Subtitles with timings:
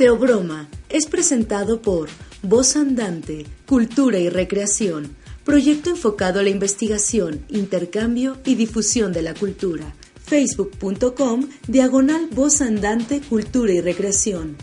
[0.00, 2.08] Teobroma es presentado por
[2.40, 9.34] Voz Andante, Cultura y Recreación, proyecto enfocado a la investigación, intercambio y difusión de la
[9.34, 9.92] cultura.
[10.24, 14.56] Facebook.com, diagonal Voz Andante, Cultura y Recreación.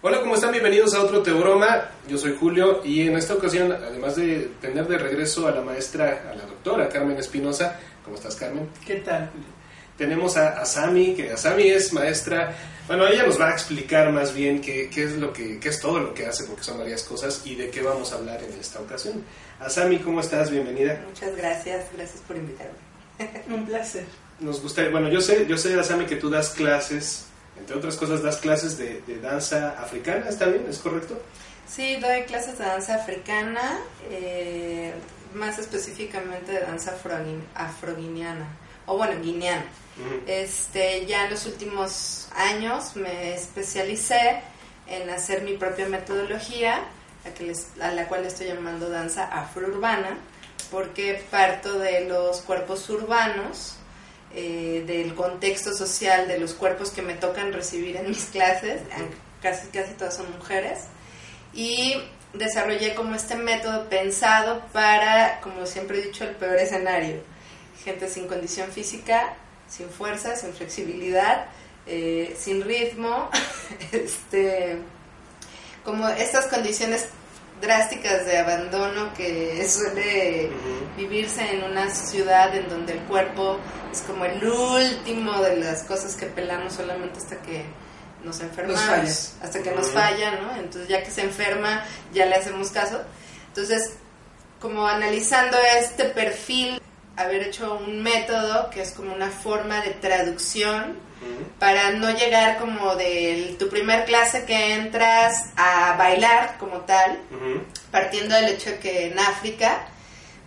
[0.00, 0.52] Hola, ¿cómo están?
[0.52, 1.90] Bienvenidos a otro Teobroma.
[2.08, 6.30] Yo soy Julio y en esta ocasión, además de tener de regreso a la maestra,
[6.32, 8.66] a la doctora Carmen Espinosa, ¿cómo estás Carmen?
[8.86, 9.30] ¿Qué tal?
[9.98, 12.56] Tenemos a, a Sami, que a Sami es maestra,
[12.90, 15.78] bueno, ella nos va a explicar más bien qué, qué es lo que qué es
[15.80, 18.52] todo lo que hace, porque son varias cosas, y de qué vamos a hablar en
[18.58, 19.22] esta ocasión.
[19.60, 20.50] A Sami, ¿cómo estás?
[20.50, 21.00] Bienvenida.
[21.06, 22.72] Muchas gracias, gracias por invitarme.
[23.48, 24.04] Un placer.
[24.40, 28.22] Nos gusta, bueno, yo sé, yo sé, Asami, que tú das clases, entre otras cosas,
[28.24, 30.66] das clases de, de danza africana, ¿está bien?
[30.68, 31.16] ¿Es correcto?
[31.68, 33.78] Sí, doy clases de danza africana,
[34.10, 34.92] eh,
[35.34, 38.48] más específicamente de danza afroguin- afroguineana,
[38.86, 39.64] o bueno, guineana.
[40.26, 44.40] Este, ya en los últimos años me especialicé
[44.86, 46.80] en hacer mi propia metodología,
[47.26, 50.16] a, que les- a la cual estoy llamando danza afrourbana,
[50.70, 53.76] porque parto de los cuerpos urbanos,
[54.32, 58.80] eh, del contexto social, de los cuerpos que me tocan recibir en mis clases,
[59.42, 60.80] casi, casi todas son mujeres,
[61.52, 62.00] y
[62.32, 67.22] desarrollé como este método pensado para, como siempre he dicho, el peor escenario.
[67.84, 69.34] Gente sin condición física,
[69.70, 71.46] sin fuerza, sin flexibilidad,
[71.86, 73.30] eh, sin ritmo,
[73.92, 74.78] este,
[75.84, 77.06] como estas condiciones
[77.60, 80.50] drásticas de abandono que suele
[80.96, 83.58] vivirse en una ciudad en donde el cuerpo
[83.92, 87.64] es como el último de las cosas que pelamos solamente hasta que
[88.24, 90.56] nos enfermamos, hasta que nos falla, ¿no?
[90.56, 93.02] Entonces ya que se enferma ya le hacemos caso.
[93.48, 93.94] Entonces,
[94.60, 96.80] como analizando este perfil,
[97.16, 100.96] haber hecho un método que es como una forma de traducción
[101.58, 107.18] para no llegar como de tu primer clase que entras a bailar como tal,
[107.90, 109.86] partiendo del hecho de que en África,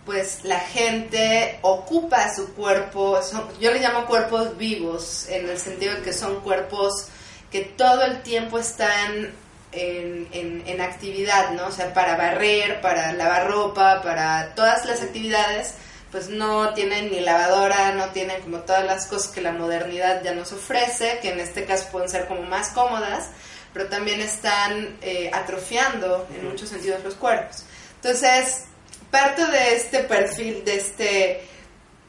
[0.04, 5.94] pues la gente ocupa su cuerpo, son- yo le llamo cuerpos vivos, en el sentido
[5.94, 7.06] de que son cuerpos
[7.52, 9.32] que todo el tiempo están
[9.70, 11.66] en, en- en actividad, ¿no?
[11.68, 15.74] O sea, para barrer, para lavar ropa, para todas las actividades,
[16.14, 20.32] pues no tienen ni lavadora, no tienen como todas las cosas que la modernidad ya
[20.32, 23.30] nos ofrece, que en este caso pueden ser como más cómodas,
[23.72, 27.64] pero también están eh, atrofiando en muchos sentidos los cuerpos.
[27.96, 28.66] Entonces,
[29.10, 31.48] parto de este perfil, de este,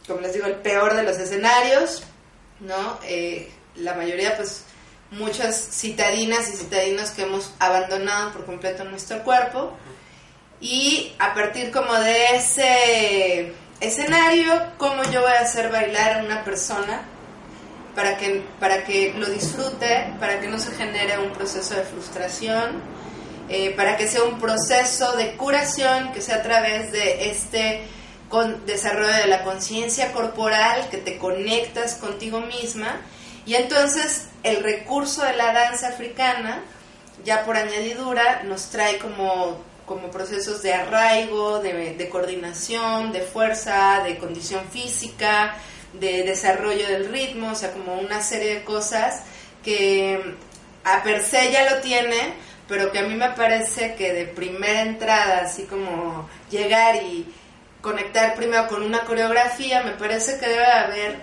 [0.05, 2.03] como les digo, el peor de los escenarios,
[2.59, 2.99] ¿no?
[3.05, 4.65] Eh, la mayoría, pues,
[5.09, 9.75] muchas citadinas y citadinos que hemos abandonado por completo nuestro cuerpo.
[10.61, 16.43] Y a partir como de ese escenario, cómo yo voy a hacer bailar a una
[16.43, 17.01] persona
[17.95, 22.81] para que, para que lo disfrute, para que no se genere un proceso de frustración,
[23.47, 27.83] eh, para que sea un proceso de curación que sea a través de este
[28.65, 33.01] desarrollo de la conciencia corporal, que te conectas contigo misma.
[33.45, 36.61] Y entonces el recurso de la danza africana,
[37.23, 44.17] ya por añadidura, nos trae como, como procesos de arraigo, de, coordinación, de fuerza, de
[44.17, 45.55] condición física,
[45.93, 49.21] de desarrollo del ritmo, o sea, como una serie de cosas
[49.63, 50.35] que
[50.83, 52.33] a per se ya lo tiene,
[52.67, 57.25] pero que a mí me parece que de primera entrada, así como llegar y
[57.81, 61.17] conectar primero con una coreografía, me parece que debe haber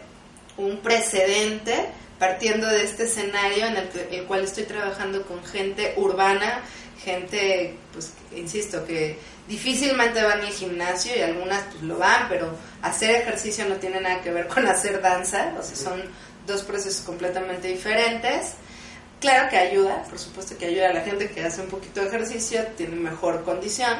[0.56, 1.86] un precedente
[2.18, 6.60] partiendo de este escenario en el, que- el cual estoy trabajando con gente urbana,
[7.04, 9.18] gente, pues, insisto, que
[9.48, 14.20] difícilmente van al gimnasio y algunas pues lo van, pero hacer ejercicio no tiene nada
[14.22, 16.02] que ver con hacer danza, o sea, son
[16.46, 18.54] dos procesos completamente diferentes.
[19.20, 22.08] Claro que ayuda, por supuesto que ayuda a la gente que hace un poquito de
[22.08, 23.98] ejercicio, tiene mejor condición,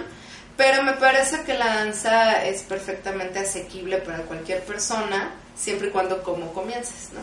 [0.56, 6.22] pero me parece que la danza es perfectamente asequible para cualquier persona, siempre y cuando
[6.22, 7.20] como comiences, ¿no?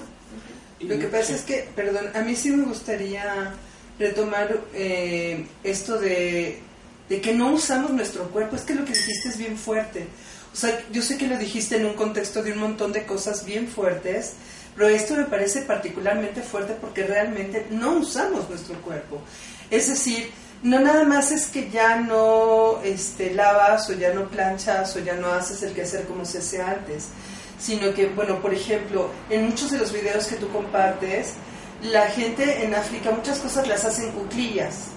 [0.87, 3.53] Lo que pasa es que, perdón, a mí sí me gustaría
[3.99, 6.59] retomar eh, esto de,
[7.09, 8.55] de que no usamos nuestro cuerpo.
[8.55, 10.07] Es que lo que dijiste es bien fuerte.
[10.53, 13.45] O sea, yo sé que lo dijiste en un contexto de un montón de cosas
[13.45, 14.33] bien fuertes,
[14.75, 19.21] Pero esto me parece particularmente fuerte porque realmente no usamos nuestro cuerpo.
[19.69, 20.29] Es decir,
[20.63, 25.15] no nada más es que ya no este, lavas o ya no planchas o ya
[25.15, 27.09] no haces el quehacer como se hacía antes,
[27.59, 31.33] sino que, bueno, por ejemplo, en muchos de los videos que tú compartes,
[31.83, 34.87] la gente en África muchas cosas las hacen cuclillas.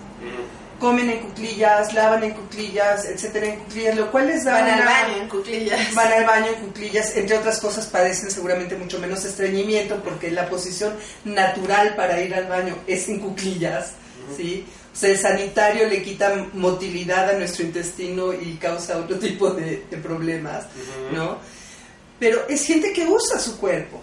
[0.79, 4.85] Comen en cuclillas, lavan en cuclillas, etcétera, en cuclillas, lo cual les da Van al
[4.85, 5.95] baño en cuclillas.
[5.95, 10.49] Van al baño en cuclillas, entre otras cosas padecen seguramente mucho menos estreñimiento porque la
[10.49, 10.95] posición
[11.25, 13.93] natural para ir al baño es en cuclillas,
[14.37, 14.67] ¿sí?
[14.93, 19.85] O sea, el sanitario le quita motilidad a nuestro intestino y causa otro tipo de,
[19.89, 20.67] de problemas,
[21.13, 21.39] ¿no?
[22.19, 24.01] Pero es gente que usa su cuerpo.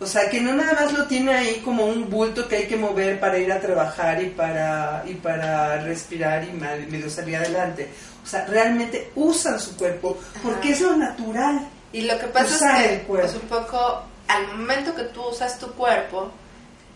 [0.00, 2.76] O sea, que no nada más lo tiene ahí como un bulto que hay que
[2.78, 7.90] mover para ir a trabajar y para, y para respirar y medio salir adelante.
[8.24, 10.76] O sea, realmente usan su cuerpo porque Ajá.
[10.76, 11.68] es lo natural.
[11.92, 15.58] Y lo que pasa Usar es que, pues un poco, al momento que tú usas
[15.58, 16.30] tu cuerpo,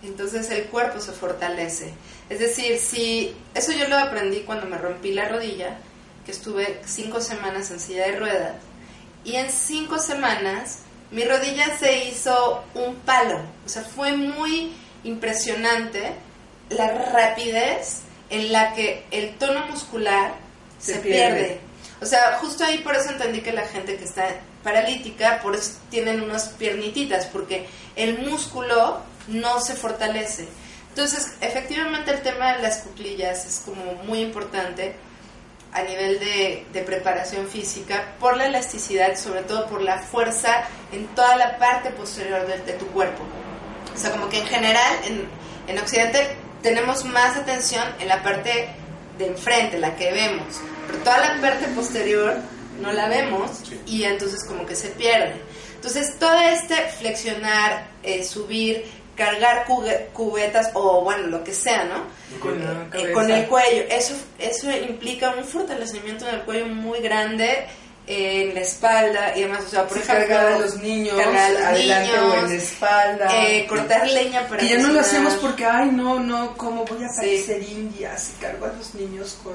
[0.02, 1.92] entonces el cuerpo se fortalece.
[2.30, 5.76] Es decir, si eso yo lo aprendí cuando me rompí la rodilla,
[6.24, 8.52] que estuve cinco semanas en silla de ruedas,
[9.24, 10.78] y en cinco semanas
[11.14, 13.38] mi rodilla se hizo un palo.
[13.64, 14.72] O sea, fue muy
[15.04, 16.12] impresionante
[16.70, 18.00] la rapidez
[18.30, 20.34] en la que el tono muscular
[20.80, 21.36] Se se, pierde.
[21.36, 21.60] pierde.
[22.00, 24.26] O sea, justo ahí por eso entendí que la gente que está
[24.64, 30.48] paralítica, por eso tienen unas piernititas, porque el músculo no se fortalece.
[30.88, 34.96] Entonces, efectivamente el tema de las cuclillas es como muy importante
[35.74, 41.06] a nivel de, de preparación física por la elasticidad, sobre todo por la fuerza en
[41.08, 43.24] toda la parte posterior de, de tu cuerpo.
[43.92, 45.28] O sea, como que en general en,
[45.66, 48.68] en Occidente tenemos más atención en la parte
[49.18, 52.36] de enfrente, la que vemos, pero toda la parte posterior
[52.80, 53.50] no la vemos
[53.86, 55.34] y entonces como que se pierde.
[55.74, 58.84] Entonces todo este flexionar, eh, subir,
[59.16, 59.64] cargar
[60.12, 62.04] cubetas o bueno, lo que sea, ¿no?
[62.40, 62.60] Con
[62.92, 63.84] Eh, con el cuello.
[63.88, 67.66] Eso, eso implica un fortalecimiento del cuello muy grande
[68.06, 69.64] eh, en la espalda y demás.
[69.66, 72.28] O sea, por Sí, ejemplo, cargar a los niños cargar a los adelante o en
[72.30, 73.28] niños, la espalda.
[73.46, 77.04] eh, cortar leña para que ya no lo hacemos porque, ay, no, no, ¿cómo voy
[77.04, 77.16] a Sí.
[77.16, 79.54] parecer india si cargo a los niños con,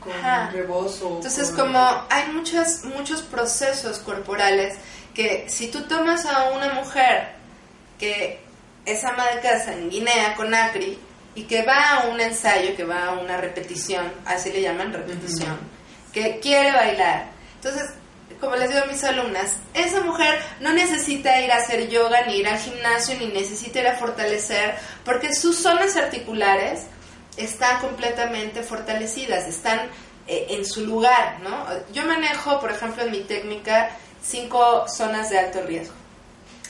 [0.00, 0.50] con Ajá.
[0.50, 1.14] rebozo?
[1.16, 1.78] Entonces, con- como
[2.10, 4.74] hay muchos, muchos procesos corporales
[5.14, 7.28] que si tú tomas a una mujer
[7.98, 8.40] que
[8.88, 10.98] es ama de casa en Guinea, Conakry,
[11.34, 15.58] y que va a un ensayo, que va a una repetición, así le llaman repetición,
[16.12, 17.26] que quiere bailar.
[17.56, 17.90] Entonces,
[18.40, 22.38] como les digo a mis alumnas, esa mujer no necesita ir a hacer yoga, ni
[22.38, 24.74] ir al gimnasio, ni necesita ir a fortalecer,
[25.04, 26.86] porque sus zonas articulares
[27.36, 29.80] están completamente fortalecidas, están
[30.26, 31.66] eh, en su lugar, ¿no?
[31.92, 33.90] Yo manejo, por ejemplo, en mi técnica,
[34.22, 35.97] cinco zonas de alto riesgo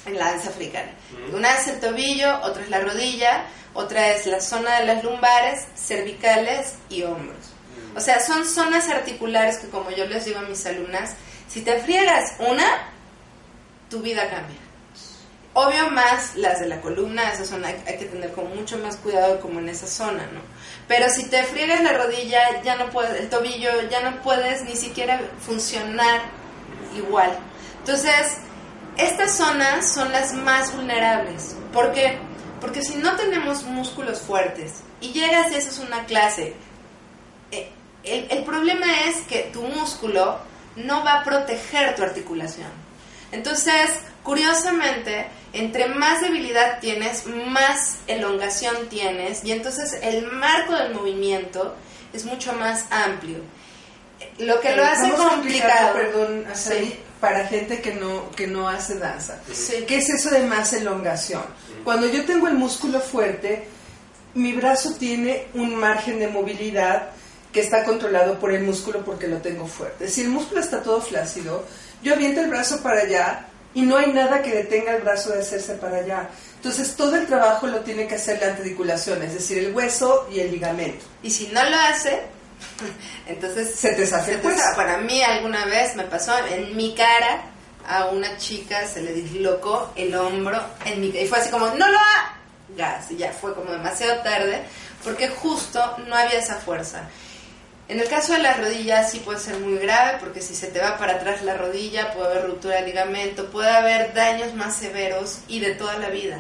[0.07, 0.91] en la danza africana.
[1.33, 5.67] Una es el tobillo, otra es la rodilla, otra es la zona de las lumbares,
[5.77, 7.53] cervicales y hombros.
[7.97, 11.15] O sea, son zonas articulares que, como yo les digo a mis alumnas,
[11.49, 12.91] si te friegas una,
[13.91, 14.57] tu vida cambia.
[15.55, 18.97] Obvio más las de la columna, esa zona hay, hay que tener como mucho más
[18.97, 20.41] cuidado como en esa zona, ¿no?
[20.87, 24.77] Pero si te friegas la rodilla, ya no puedes, el tobillo, ya no puedes ni
[24.77, 26.21] siquiera funcionar
[26.97, 27.37] igual.
[27.81, 28.37] Entonces,
[28.99, 31.57] estas zonas son las más vulnerables.
[31.73, 32.19] ¿Por qué?
[32.61, 36.55] Porque si no tenemos músculos fuertes y llegas y haces una clase,
[37.53, 37.71] eh,
[38.03, 40.39] el, el problema es que tu músculo
[40.77, 42.71] no va a proteger tu articulación.
[43.31, 43.91] Entonces,
[44.23, 51.75] curiosamente, entre más debilidad tienes, más elongación tienes y entonces el marco del movimiento
[52.13, 53.39] es mucho más amplio.
[54.39, 55.95] Lo que lo hace complicado.
[55.95, 56.99] Perdón, Sí.
[57.21, 59.41] Para gente que no, que no hace danza.
[59.53, 59.85] Sí.
[59.87, 61.43] ¿Qué es eso de más elongación?
[61.85, 63.67] Cuando yo tengo el músculo fuerte,
[64.35, 67.11] mi brazo tiene un margen de movilidad
[67.53, 70.09] que está controlado por el músculo porque lo tengo fuerte.
[70.09, 71.65] Si el músculo está todo flácido,
[72.03, 75.41] yo aviento el brazo para allá y no hay nada que detenga el brazo de
[75.41, 76.29] hacerse para allá.
[76.57, 80.41] Entonces todo el trabajo lo tiene que hacer la articulación, es decir, el hueso y
[80.41, 81.05] el ligamento.
[81.23, 82.21] Y si no lo hace,
[83.27, 84.77] entonces Se te se zafa.
[84.77, 87.43] Para mí alguna vez me pasó en mi cara
[87.89, 91.89] a una chica se le dislocó el hombro en mi y fue así como no
[91.89, 94.63] lo hagas y ya fue como demasiado tarde
[95.03, 97.09] porque justo no había esa fuerza.
[97.89, 100.79] En el caso de las rodillas sí puede ser muy grave porque si se te
[100.81, 105.39] va para atrás la rodilla puede haber ruptura de ligamento, puede haber daños más severos
[105.49, 106.39] y de toda la vida.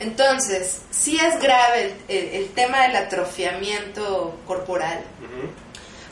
[0.00, 5.00] Entonces, sí es grave el, el- el tema del atrofiamiento corporal,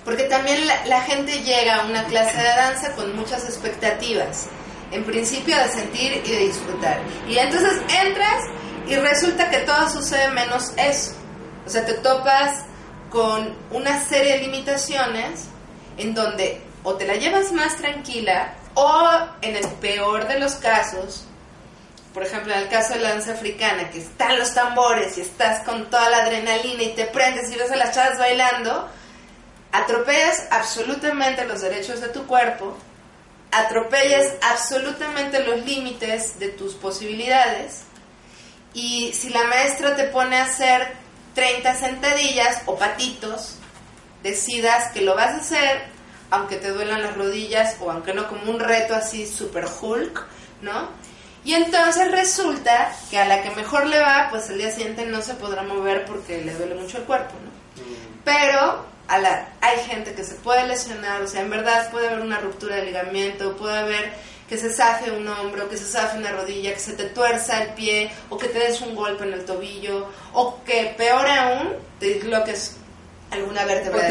[0.08, 4.46] porque también la, gente llega a una clase de danza con muchas expectativas
[4.90, 6.98] en principio de sentir y de disfrutar.
[7.28, 8.44] Y entonces entras
[8.88, 11.12] y resulta que todo sucede menos eso.
[11.66, 12.64] O sea, te topas
[13.10, 15.44] con una serie de limitaciones
[15.98, 19.10] en donde o te la llevas más tranquila o
[19.42, 21.26] en el peor de los casos,
[22.14, 25.62] por ejemplo, en el caso de la danza africana, que están los tambores y estás
[25.64, 28.88] con toda la adrenalina y te prendes y ves a las chavas bailando,
[29.72, 32.76] atropellas absolutamente los derechos de tu cuerpo,
[33.50, 37.82] atropellas absolutamente los límites de tus posibilidades
[38.74, 40.92] y si la maestra te pone a hacer
[41.34, 43.56] 30 sentadillas o patitos,
[44.22, 45.98] decidas que lo vas a hacer
[46.30, 50.26] aunque te duelan las rodillas o aunque no como un reto así super Hulk,
[50.62, 50.88] ¿no?
[51.44, 55.22] Y entonces resulta que a la que mejor le va, pues el día siguiente no
[55.22, 57.50] se podrá mover porque le duele mucho el cuerpo, ¿no?
[58.24, 62.20] Pero a la, hay gente que se puede lesionar, o sea, en verdad puede haber
[62.20, 64.12] una ruptura de ligamento, puede haber
[64.48, 67.70] que se zafe un hombro, que se zafe una rodilla, que se te tuerza el
[67.74, 72.06] pie, o que te des un golpe en el tobillo, o que peor aún, te
[72.14, 72.76] disloques
[73.30, 73.98] alguna vértebra.
[74.04, 74.06] O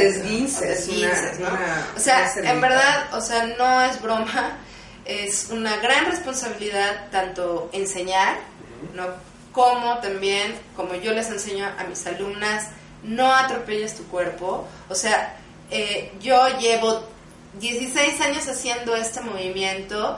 [0.68, 1.48] te esguinces, ¿no?
[1.50, 4.58] una- o sea, en verdad, o sea, no es broma,
[5.06, 8.38] es una gran responsabilidad tanto enseñar,
[8.94, 9.08] ¿no?
[9.51, 12.68] Como también, como yo les enseño a mis alumnas,
[13.04, 14.68] no atropelles tu cuerpo.
[14.89, 15.38] O sea,
[15.70, 17.04] eh, yo llevo
[17.60, 20.18] 16 años haciendo este movimiento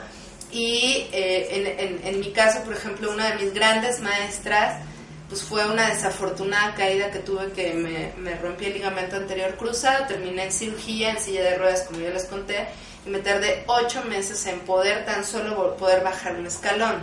[0.52, 4.82] y eh, en, mi caso, por ejemplo, una de mis grandes maestras,
[5.28, 10.08] pues fue una desafortunada caída que tuve que me, me rompí el ligamento anterior cruzado,
[10.08, 12.68] terminé en cirugía, en silla de ruedas, como ya les conté,
[13.06, 16.96] y me tardé ocho meses en poder tan solo poder bajar un escalón.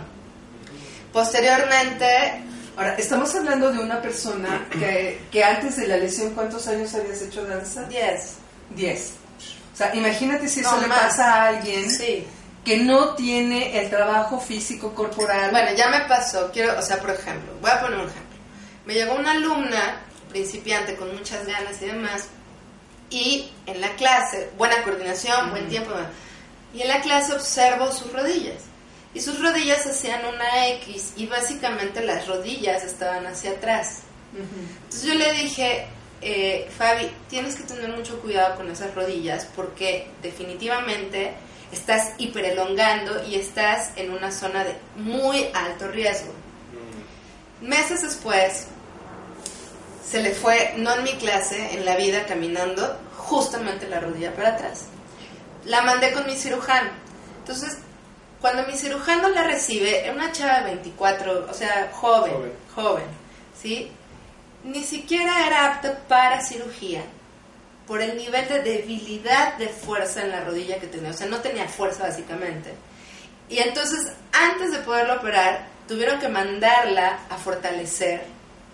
[1.13, 2.43] Posteriormente,
[2.77, 7.21] Ahora, estamos hablando de una persona que, que antes de la lesión, ¿cuántos años habías
[7.23, 7.83] hecho danza?
[7.85, 8.33] 10.
[8.69, 9.13] Diez.
[9.73, 10.99] O sea, imagínate si eso No, le más.
[10.99, 12.25] pasa a alguien Sí.
[12.63, 15.49] que no tiene el trabajo físico corporal.
[15.51, 18.37] Bueno, ya me pasó, quiero, o sea, por ejemplo, voy a poner un ejemplo.
[18.85, 22.27] Me llegó una alumna, principiante, con muchas ganas y demás,
[23.09, 25.91] y en la clase, buena coordinación, buen tiempo,
[26.73, 28.61] y en la clase observo sus rodillas.
[29.13, 34.01] Y sus rodillas hacían una X y básicamente las rodillas estaban hacia atrás.
[34.33, 35.87] Entonces yo le dije,
[36.21, 41.33] eh, Fabi, tienes que tener mucho cuidado con esas rodillas porque definitivamente
[41.71, 46.33] estás hiperelongando y estás en una zona de muy alto riesgo.
[47.61, 48.67] Meses después,
[50.07, 54.49] se le fue, no en mi clase, en la vida caminando, justamente la rodilla para
[54.49, 54.85] atrás.
[55.65, 56.89] La mandé con mi cirujano.
[57.39, 57.77] Entonces,
[58.41, 62.53] cuando mi cirujano la recibe, era una chava de 24, o sea, joven, Joven.
[62.75, 63.05] joven,
[63.59, 63.91] ¿sí?
[64.63, 67.03] Ni siquiera era apta para cirugía
[67.87, 71.39] por el nivel de debilidad de fuerza en la rodilla que tenía, o sea, no
[71.39, 72.73] tenía fuerza básicamente.
[73.49, 78.21] Y entonces, antes de poderlo operar, tuvieron que mandarla a fortalecer,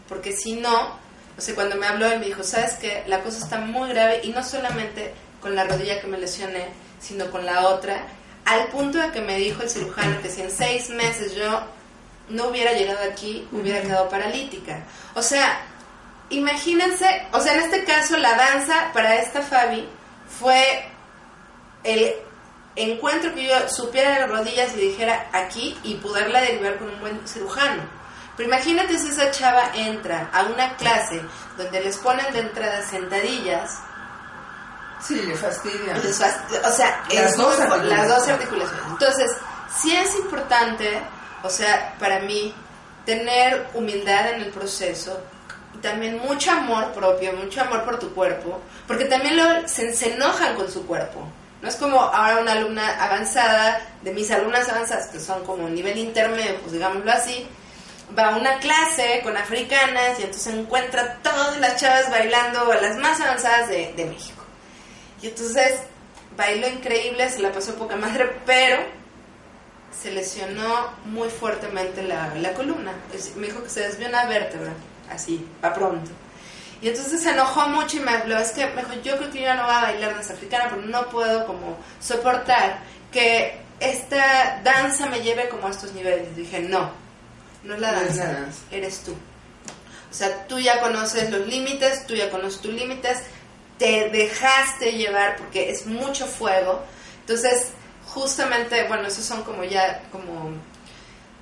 [0.09, 0.97] porque si no,
[1.37, 3.03] o sea, cuando me habló y me dijo, ¿sabes qué?
[3.07, 6.67] La cosa está muy grave y no solamente con la rodilla que me lesioné,
[6.99, 8.07] sino con la otra,
[8.45, 11.61] al punto de que me dijo el cirujano que si en seis meses yo
[12.29, 14.83] no hubiera llegado aquí, hubiera quedado paralítica.
[15.13, 15.61] O sea,
[16.29, 19.87] imagínense, o sea, en este caso la danza para esta Fabi
[20.39, 20.85] fue
[21.83, 22.13] el
[22.75, 26.99] encuentro que yo supiera de las rodillas y dijera aquí y poderla derivar con un
[26.99, 27.83] buen cirujano.
[28.35, 31.21] Pero imagínate si esa chava entra a una clase
[31.55, 33.79] donde les ponen de entrada sentadillas,
[35.05, 35.95] Sí, le fastidia.
[35.97, 38.85] les o sea, Las es dos las dos articulaciones.
[38.89, 39.31] Entonces,
[39.81, 41.01] sí es importante,
[41.43, 42.53] o sea, para mí,
[43.05, 45.19] tener humildad en el proceso
[45.73, 50.13] y también mucho amor propio, mucho amor por tu cuerpo, porque también luego se, se
[50.13, 51.27] enojan con su cuerpo.
[51.61, 55.97] No es como ahora una alumna avanzada, de mis alumnas avanzadas, que son como nivel
[55.97, 57.47] intermedio, pues digámoslo así,
[58.17, 62.97] va a una clase con africanas y entonces encuentra todas las chavas bailando a las
[62.97, 64.42] más avanzadas de, de México.
[65.23, 65.79] Y entonces
[66.35, 68.77] bailó increíble, se la pasó poca madre, pero
[69.99, 72.91] se lesionó muy fuertemente la, la columna.
[73.37, 74.73] Me dijo que se desvió una vértebra,
[75.09, 76.11] así, va pronto.
[76.81, 79.39] Y entonces se enojó mucho y me habló, es que me dijo, yo creo que
[79.39, 84.59] yo ya no voy a bailar danza africana, pero no puedo como soportar que esta
[84.61, 86.27] danza me lleve como a estos niveles.
[86.35, 86.91] Y dije, no,
[87.63, 88.61] no es la No es danza, la danza.
[88.71, 89.13] eres tú.
[89.13, 93.19] O sea, tú ya conoces los límites, tú ya conoces tus límites,
[93.77, 96.81] te dejaste llevar porque es mucho fuego.
[97.21, 97.69] Entonces,
[98.05, 100.51] justamente, bueno, esos son como ya, como,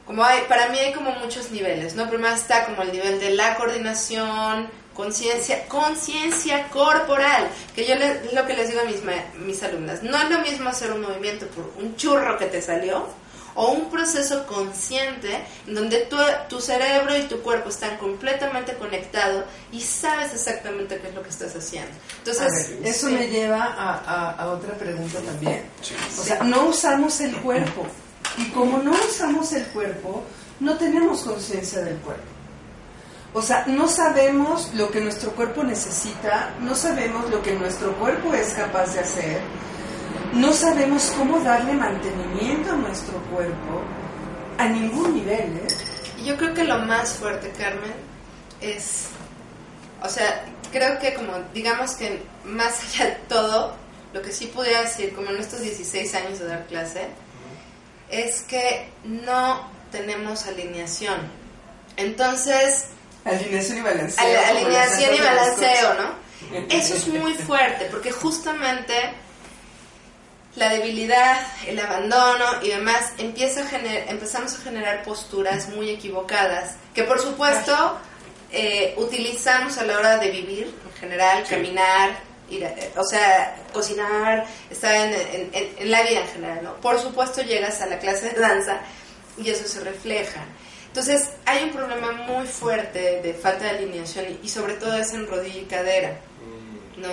[0.06, 2.10] como hay, para mí hay como muchos niveles, ¿no?
[2.10, 8.46] Primero está como el nivel de la coordinación, conciencia, conciencia corporal, que yo le- lo
[8.46, 9.02] que les digo a mis,
[9.38, 10.04] mis alumnas.
[10.04, 13.08] No es lo mismo hacer un movimiento por un churro que te salió
[13.56, 16.18] o un proceso consciente en donde tu,
[16.50, 21.30] tu cerebro y tu cuerpo están completamente conectados y sabes exactamente qué es lo que
[21.30, 21.92] estás haciendo.
[22.20, 22.46] Entonces, A
[22.80, 23.14] ver, eso sí.
[23.14, 25.64] me lleva a, a- a otra pregunta también.
[26.20, 27.86] O sea, no usamos el cuerpo.
[28.38, 30.24] Y como no usamos el cuerpo,
[30.60, 32.24] no tenemos conciencia del cuerpo.
[33.34, 38.34] O sea, no sabemos lo que nuestro cuerpo necesita, no sabemos lo que nuestro cuerpo
[38.34, 39.40] es capaz de hacer,
[40.34, 43.82] no sabemos cómo darle mantenimiento a nuestro cuerpo
[44.58, 45.68] a ningún nivel, ¿eh?
[46.26, 47.94] Yo creo que lo más fuerte, Carmen,
[48.62, 49.06] es,
[50.04, 53.76] o sea, creo que como, digamos que más allá de todo,
[54.14, 57.08] lo que sí pudiera decir, como en estos 16 años de dar clase,
[58.10, 61.20] es que no tenemos alineación.
[61.98, 62.86] Entonces,
[63.24, 64.42] Alineación y balanceo.
[64.48, 65.94] alineación y balanceo.
[65.96, 66.58] ¿no?
[66.70, 68.94] Eso es muy fuerte, porque justamente
[70.56, 76.76] la debilidad, el abandono y demás empieza a gener- empezamos a generar posturas muy equivocadas,
[76.94, 77.98] que por supuesto
[78.52, 82.10] eh, utilizamos a la hora de vivir, en general, caminar,
[82.50, 86.74] ir a- o sea, cocinar, estar en, en- en- en la vida en general, ¿no?
[86.82, 88.80] Por supuesto llegas a la clase de danza
[89.38, 90.44] y eso se refleja.
[90.88, 95.14] Entonces hay un problema muy fuerte de falta de alineación y, y sobre todo es
[95.14, 96.20] en rodilla y cadera.
[96.98, 97.08] ¿no?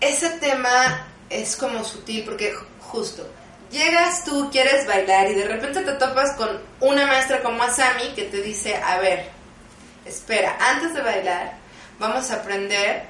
[0.00, 3.28] Ese tema es como sutil porque ju- justo
[3.70, 8.24] llegas tú, quieres bailar y de repente te topas con una maestra como Asami que
[8.24, 9.30] te dice, a ver,
[10.04, 11.54] espera, antes de bailar
[11.98, 13.04] vamos a aprender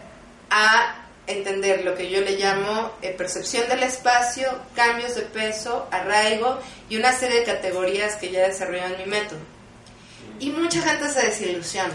[0.51, 6.59] a entender lo que yo le llamo eh, percepción del espacio, cambios de peso, arraigo
[6.89, 9.39] y una serie de categorías que ya desarrolló en mi método.
[10.41, 11.95] Y mucha gente se desilusiona.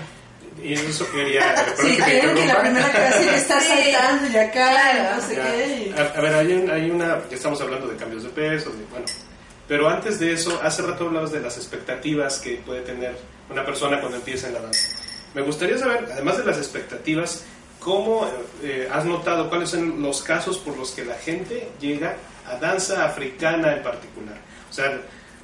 [0.64, 1.56] Y eso quería...
[1.78, 5.16] Sí, que creen que la primera clase ya está saltando y acá, Claro.
[5.16, 5.44] no sé Ya.
[5.44, 5.94] qué.
[5.98, 8.84] A, a ver, hay, un- hay una, ya estamos hablando de cambios de peso, de,
[8.90, 9.06] bueno,
[9.68, 13.16] pero antes de eso, hace rato hablabas de las expectativas que puede tener
[13.50, 14.88] una persona cuando empieza en la danza.
[15.34, 17.44] Me gustaría saber, además de las expectativas,
[17.80, 18.28] cómo
[18.64, 22.16] eh, has notado cuáles son los casos por los que la gente llega
[22.48, 24.38] a danza africana en particular.
[24.70, 25.00] O sea,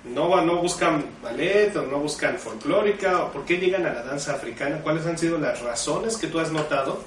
[0.05, 4.03] no, va- no buscan ballet o no buscan folclórica, o por qué llegan a la
[4.03, 7.01] danza africana, cuáles han sido las razones que tú has notado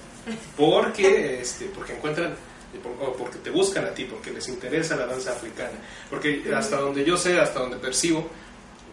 [0.57, 2.35] porque, este, porque encuentran
[3.01, 5.73] o porque te buscan a ti, porque les interesa la danza africana.
[6.11, 8.29] Porque hasta donde yo sé, hasta donde percibo,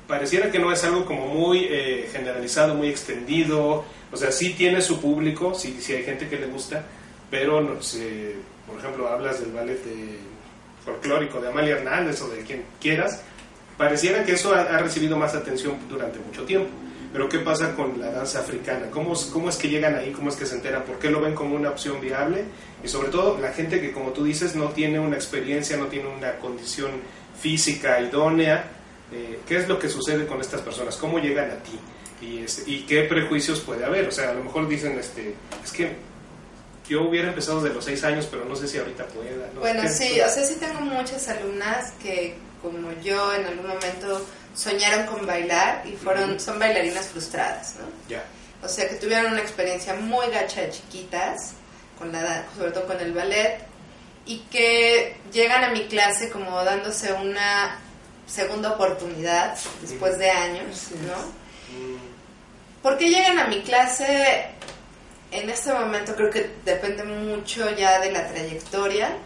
[0.07, 3.83] pareciera que no es algo como muy eh, generalizado, muy extendido.
[4.11, 6.83] O sea, sí tiene su público, sí, sí hay gente que le gusta,
[7.29, 8.35] pero, no sé,
[8.67, 10.17] por ejemplo, hablas del ballet de
[10.85, 13.21] folclórico de Amalia Hernández o de quien quieras,
[13.77, 16.69] pareciera que eso ha, recibido más atención durante mucho tiempo.
[17.11, 18.87] Pero ¿qué pasa con la danza africana?
[18.89, 20.11] ¿Cómo, ¿Cómo es que llegan ahí?
[20.11, 20.83] ¿Cómo es que se enteran?
[20.83, 22.45] ¿Por qué lo ven como una opción viable?
[22.83, 26.07] Y sobre todo la gente que, como tú dices, no tiene una experiencia, no tiene
[26.07, 26.91] una condición
[27.39, 28.65] física idónea.
[29.11, 30.97] eh, ¿Qué es lo que sucede con estas personas?
[30.97, 31.79] ¿Cómo llegan a ti?
[32.19, 34.07] Y, este, ¿Y qué prejuicios puede haber?
[34.07, 35.95] O sea, a lo mejor dicen, este, es que
[36.87, 39.47] yo hubiera empezado de los seis años, pero no sé si ahorita pueda.
[39.53, 39.61] ¿no?
[39.61, 44.25] Bueno, ¿Qué- sí, o sea, sí tengo muchas alumnas que, como yo, en algún momento
[44.55, 47.85] soñaron con bailar y fueron, son bailarinas frustradas, ¿no?
[48.07, 48.23] Ya.
[48.61, 51.53] O sea, que tuvieron una experiencia muy gacha de chiquitas,
[51.97, 53.59] con la, sobre todo con el ballet,
[54.25, 57.77] y que llegan a mi clase como dándose una
[58.25, 60.87] segunda oportunidad después de años.
[61.05, 61.43] ¿no?
[62.81, 64.47] ¿Por qué llegan a mi clase?
[65.33, 69.17] En este momento creo que depende mucho ya de la trayectoria.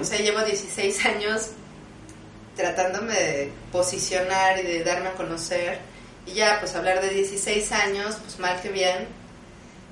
[0.00, 1.48] O sea, llevo 16 años
[2.54, 5.80] tratándome de posicionar y de darme a conocer.
[6.24, 9.08] Y ya, pues hablar de 16 años, pues mal que bien,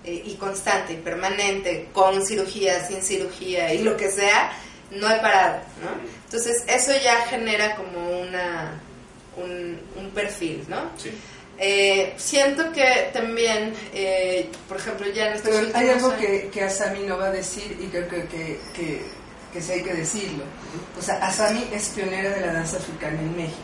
[0.04, 4.52] eh, y constante y permanente, con cirugía, sin cirugía y lo que sea,
[4.92, 5.90] no he parado, ¿no?
[6.24, 8.80] Entonces, eso ya genera como una,
[9.37, 10.90] un, un perfil, ¿no?
[10.96, 11.10] Sí.
[11.59, 16.21] Eh, siento que también, eh, por ejemplo, ya en estos Pero últimos hay algo años-
[16.21, 19.03] que, que Asami no va a decir y creo que, que, que,
[19.53, 20.45] que sí hay que decirlo.
[20.99, 23.59] O sea, Asami es pionera de la danza africana en México.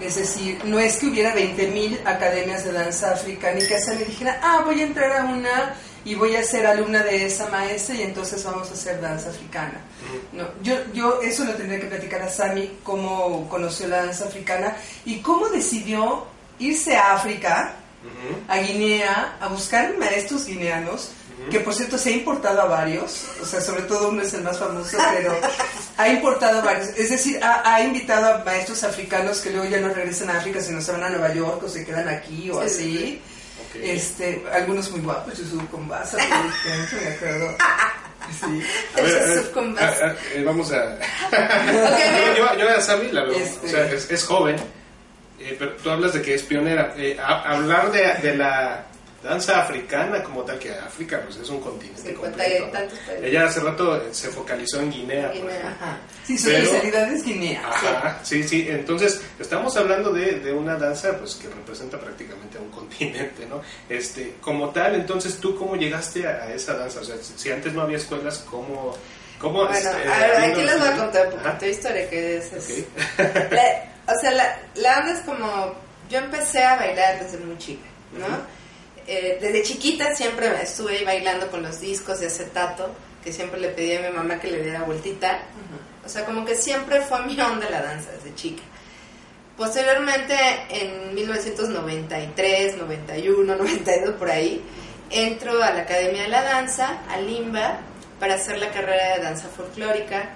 [0.00, 4.40] Es decir, no es que hubiera 20.000 academias de danza africana y que Asami dijera,
[4.42, 8.02] ah, voy a entrar a una y voy a ser alumna de esa maestra y
[8.02, 9.80] entonces vamos a hacer danza africana.
[10.32, 14.76] No, yo, yo eso lo tendría que platicar a Sami, cómo conoció la danza africana
[15.06, 16.26] y cómo decidió
[16.58, 17.74] irse a África,
[18.48, 21.10] a Guinea, a buscar maestros guineanos,
[21.50, 24.42] que por cierto se ha importado a varios, o sea, sobre todo uno es el
[24.42, 25.36] más famoso, pero
[25.98, 29.78] ha importado a varios, es decir, ha, ha invitado a maestros africanos que luego ya
[29.80, 32.60] no regresan a África, sino se van a Nueva York o se quedan aquí o
[32.62, 33.22] Sí, así.
[33.82, 37.56] Este, algunos muy guapos, Yusuf Kombasa, por ejemplo, me acuerdo.
[38.40, 38.62] Sí.
[38.96, 40.04] A ver, a ver, Yusuf Kombasa.
[40.04, 40.98] a- a- eh, vamos a...
[42.36, 43.66] Yo, yo, yo a la veo, Este.
[43.66, 44.56] o sea, es, es joven,
[45.38, 46.94] Eh, pero tú hablas de que es pionera.
[46.96, 48.86] Eh, a- hablar de, de la
[49.22, 52.14] danza africana como tal, que África pues, es un continente.
[53.22, 55.76] Ella hace rato eh, se focalizó en Guinea, por Guinea, ejemplo.
[55.86, 55.98] ajá.
[56.26, 57.62] Sí, su especialidad es Guinea.
[57.66, 58.66] Ajá, sí, sí.
[58.68, 63.62] Entonces, estamos hablando de, de una danza pues que representa prácticamente a un continente, ¿no?
[63.88, 67.00] Este, como tal, entonces, ¿tú cómo llegaste a, a esa danza?
[67.00, 68.94] O sea, si, si antes no había escuelas, ¿cómo...?
[69.38, 72.36] cómo Bueno, este, a ver, aquí les voy a contar un poquito de historia que
[72.38, 72.52] es...
[72.52, 72.84] es-
[73.18, 73.18] ok.
[73.52, 75.74] La- o sea, la, la onda es como...
[76.10, 78.26] Yo empecé a bailar desde muy chica, ¿no?
[79.06, 83.68] Eh, desde chiquita siempre estuve ahí bailando con los discos de acetato, que siempre le
[83.68, 85.40] pedí a mi mamá que le diera vueltita.
[86.04, 88.62] O sea, como que siempre fue mi onda la danza desde chica.
[89.56, 90.34] Posteriormente,
[90.68, 94.62] en 1993, 91, 92, por ahí,
[95.10, 97.78] entro a la Academia de la Danza, a Limba,
[98.18, 100.30] para hacer la carrera de danza folclórica.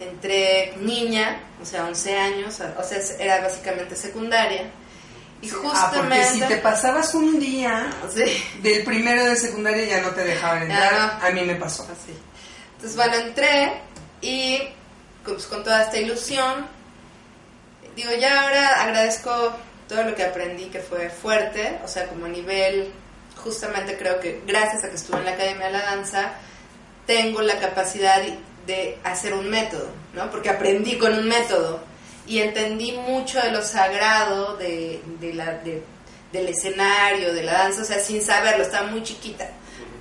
[0.00, 4.70] Entré niña, o sea, 11 años, o sea, era básicamente secundaria.
[5.42, 6.30] Y Ah, porque justamente...
[6.32, 8.24] si te pasabas un día Sí.
[8.62, 10.92] del primero de secundaria ya no te dejaban entrar.
[10.94, 11.26] Ah, no.
[11.26, 11.82] A mí me pasó.
[11.84, 12.12] Así.
[12.76, 13.72] Entonces, bueno, entré
[14.22, 14.58] y
[15.24, 16.66] pues, con toda esta ilusión,
[17.96, 19.52] digo, ya ahora agradezco
[19.88, 22.90] todo lo que aprendí, que fue fuerte, o sea, como nivel,
[23.36, 26.32] justamente creo que gracias a que estuve en la Academia de la Danza,
[27.06, 28.22] tengo la capacidad
[28.66, 30.30] de hacer un método, ¿no?
[30.30, 31.80] Porque aprendí con un método
[32.26, 35.82] y entendí mucho de lo sagrado de, de la, de-
[36.32, 39.48] del escenario, de la danza, o sea, sin saberlo, estaba muy chiquita.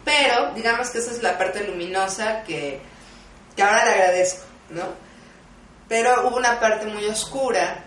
[0.05, 2.79] Pero digamos que esa es la parte luminosa que,
[3.55, 4.83] que ahora le agradezco, ¿no?
[5.87, 7.83] Pero hubo una parte muy oscura,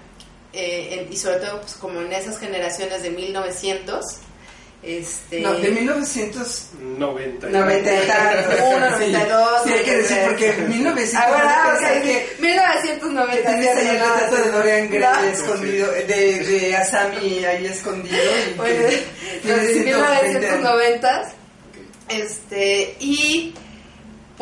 [0.53, 4.05] eh, y sobre todo pues, como en esas generaciones de 1900,
[4.83, 5.41] este...
[5.41, 6.67] No, de 1900.
[6.99, 7.49] 90.
[7.49, 10.29] 90 y tantos, uno, 92, Sí, hay que decir, 93.
[10.29, 11.15] porque 1900.
[11.15, 13.37] Ah, bueno, no ok, pensé sí, que- 1990.
[13.37, 15.29] que tenías ahí el retrato de Dorian Gray no.
[15.31, 16.05] escondido, de,
[16.41, 18.17] de Asami ahí escondido.
[18.17, 20.39] Y Bueno, que- los 1920.
[20.41, 21.33] 1990
[22.09, 23.55] este y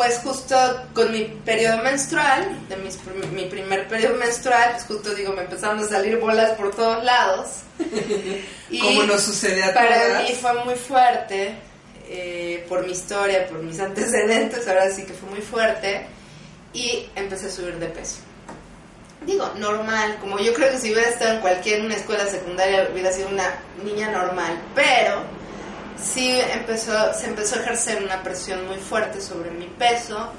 [0.01, 0.57] pues justo
[0.95, 2.99] con mi periodo menstrual de mis
[3.35, 7.49] mi primer periodo menstrual pues justo digo me empezaron a salir bolas por todos lados
[8.71, 10.23] y Como nos sucede a para todas.
[10.23, 11.55] mí fue muy fuerte
[12.09, 16.07] eh, por mi historia por mis antecedentes ahora sí que fue muy fuerte
[16.73, 18.21] y empecé a subir de peso
[19.27, 23.13] digo, normal, como yo creo que si hubiera estado en cualquier una escuela secundaria hubiera
[23.13, 23.53] sido una
[23.85, 25.25] niña normal, pero
[26.03, 30.31] sí empezó, se empezó a ejercer una presión muy fuerte sobre mi peso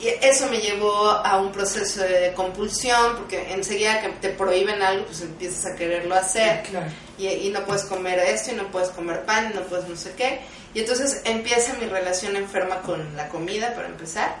[0.00, 5.06] y eso me llevó a un proceso de compulsión porque enseguida que te prohíben algo
[5.06, 6.62] pues empiezas a quererlo hacer.
[6.62, 6.86] Claro.
[7.18, 9.96] y, y no puedes comer esto y no puedes comer pan y no puedes no
[9.96, 10.40] sé qué.
[10.74, 14.36] Y entonces empieza mi relación enferma con la comida para empezar.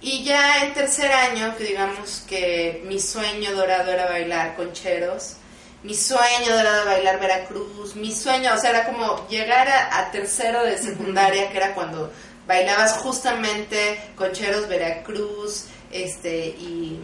[0.00, 5.36] Y ya en tercer año, que digamos que mi sueño dorado era bailar concheros,
[5.84, 10.64] mi sueño era bailar Veracruz, mi sueño, o sea, era como llegar a, a tercero
[10.64, 12.10] de secundaria, que era cuando
[12.46, 17.00] bailabas justamente concheros Veracruz, este, y,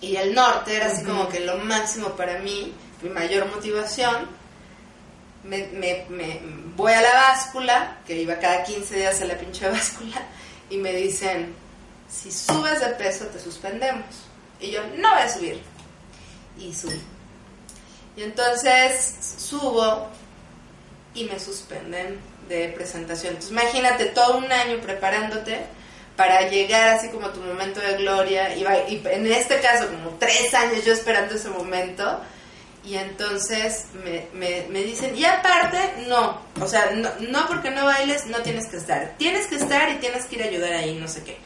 [0.00, 4.36] y el norte, era así como que lo máximo para mí, mi mayor motivación.
[5.44, 6.40] Me, me- me-
[6.74, 10.20] voy a la báscula, que iba cada 15 días a la pinche báscula,
[10.68, 11.54] y me dicen,
[12.10, 14.04] si subes de peso te suspendemos.
[14.60, 15.62] Y yo, no voy a subir.
[16.58, 17.00] Y subí.
[18.18, 20.08] Y entonces subo
[21.14, 23.34] y me suspenden de presentación.
[23.34, 25.60] Entonces imagínate todo un año preparándote
[26.16, 28.56] para llegar así como a tu momento de gloria.
[28.56, 32.20] Y, y en este caso como tres años yo esperando ese momento.
[32.84, 35.78] Y entonces me, me, me dicen, y aparte,
[36.08, 39.14] no, o sea, no, no porque no bailes, no tienes que estar.
[39.18, 41.36] Tienes que estar y tienes que ir a ayudar ahí, no sé qué.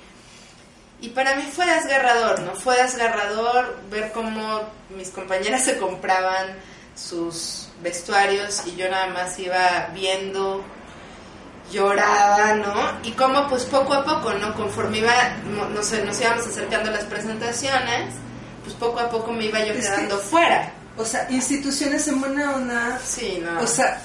[1.02, 2.54] Y para mí fue desgarrador, ¿no?
[2.54, 4.62] Fue desgarrador ver cómo
[4.96, 6.56] mis compañeras se compraban
[6.94, 10.64] sus vestuarios y yo nada más iba viendo,
[11.72, 12.74] lloraba, ¿no?
[13.02, 14.54] Y cómo pues poco a poco, ¿no?
[14.54, 15.12] Conforme iba,
[15.74, 18.14] no, sé, nos íbamos acercando a las presentaciones,
[18.62, 20.72] pues poco a poco me iba yo Es que- quedando fuera.
[20.96, 23.00] O sea, instituciones en buena onda.
[23.02, 23.60] Sí, no.
[23.62, 23.98] O sea,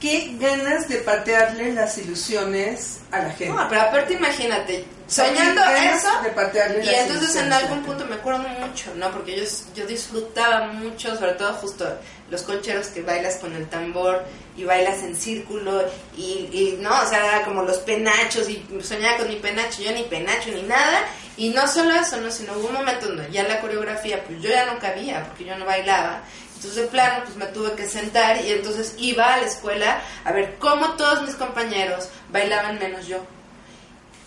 [0.00, 3.50] qué ganas de patearle las ilusiones a la gente.
[3.50, 8.94] no, pero aparte imagínate, soñando eso, De Y entonces en algún punto me acuerdo mucho,
[8.96, 9.10] ¿no?
[9.10, 9.44] Porque yo,
[9.74, 11.86] yo disfrutaba mucho, sobre todo justo
[12.30, 14.24] los concheros que bailas con el tambor
[14.56, 15.84] y bailas en círculo
[16.16, 19.92] y, y, no, o sea, era como los penachos y soñaba con mi penacho, yo
[19.92, 21.04] ni penacho ni nada.
[21.36, 22.30] Y no solo eso, ¿no?
[22.30, 25.56] Sino hubo un momento donde ya la coreografía, pues yo ya no cabía porque yo
[25.56, 26.22] no bailaba.
[26.54, 30.32] Entonces de plano, pues me tuve que sentar y entonces iba a la escuela a
[30.32, 33.18] ver cómo todos mis compañeros bailaban menos yo.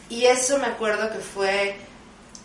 [0.09, 1.77] Y eso me acuerdo que fue,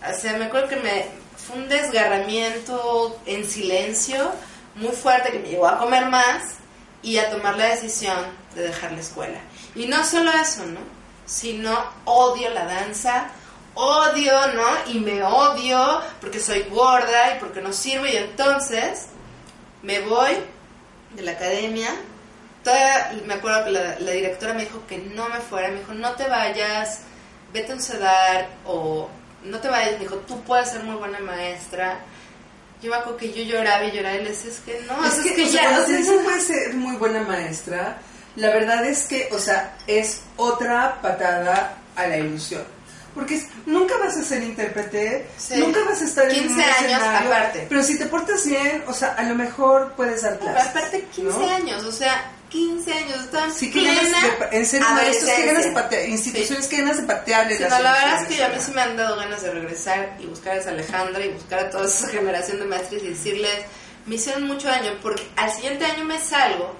[0.08, 4.32] o sea, me acuerdo que me fue un desgarramiento en silencio,
[4.74, 6.54] muy fuerte que me llevó a comer más
[7.02, 8.18] y a tomar la decisión
[8.54, 9.38] de dejar la escuela.
[9.74, 10.80] Y no solo eso, ¿no?
[11.26, 13.28] Sino odio la danza,
[13.74, 14.92] odio, ¿no?
[14.92, 19.06] Y me odio porque soy gorda y porque no sirvo y entonces
[19.82, 20.32] me voy
[21.14, 21.90] de la academia.
[22.64, 25.94] Todavía me acuerdo que la, la directora me dijo que no me fuera, me dijo,
[25.94, 27.00] no te vayas,
[27.52, 29.08] vete a un CEDAR o
[29.44, 32.00] no te vayas, me dijo, tú puedes ser muy buena maestra.
[32.82, 35.14] Yo me acuerdo que yo lloraba y lloraba y le decía, es que no, Es
[35.20, 37.98] que, que sea, ya, o sea, te dicen puede ser muy buena maestra,
[38.36, 42.62] la verdad es que, o sea, es otra patada a la ilusión.
[43.14, 45.58] Porque es- nunca vas a ser intérprete, Sí.
[45.58, 47.66] nunca vas a estar en 15 un años aparte.
[47.68, 50.68] Pero si te portas bien, o sea, a lo mejor puedes dar clases.
[50.70, 51.50] aparte 15 ¿no?
[51.50, 55.46] años, o sea, 15 años, estaban Sí, que ganas plena de, en serio, maestros, que
[55.46, 58.56] ganas de patear, instituciones que ganas de patearle no, la verdad es que a mí
[58.58, 61.70] sí me han dado ganas de regresar y buscar a esa Alejandra y buscar a
[61.70, 63.64] toda esa generación de maestros y decirles,
[64.06, 66.74] me hicieron mucho daño porque al siguiente año me salgo,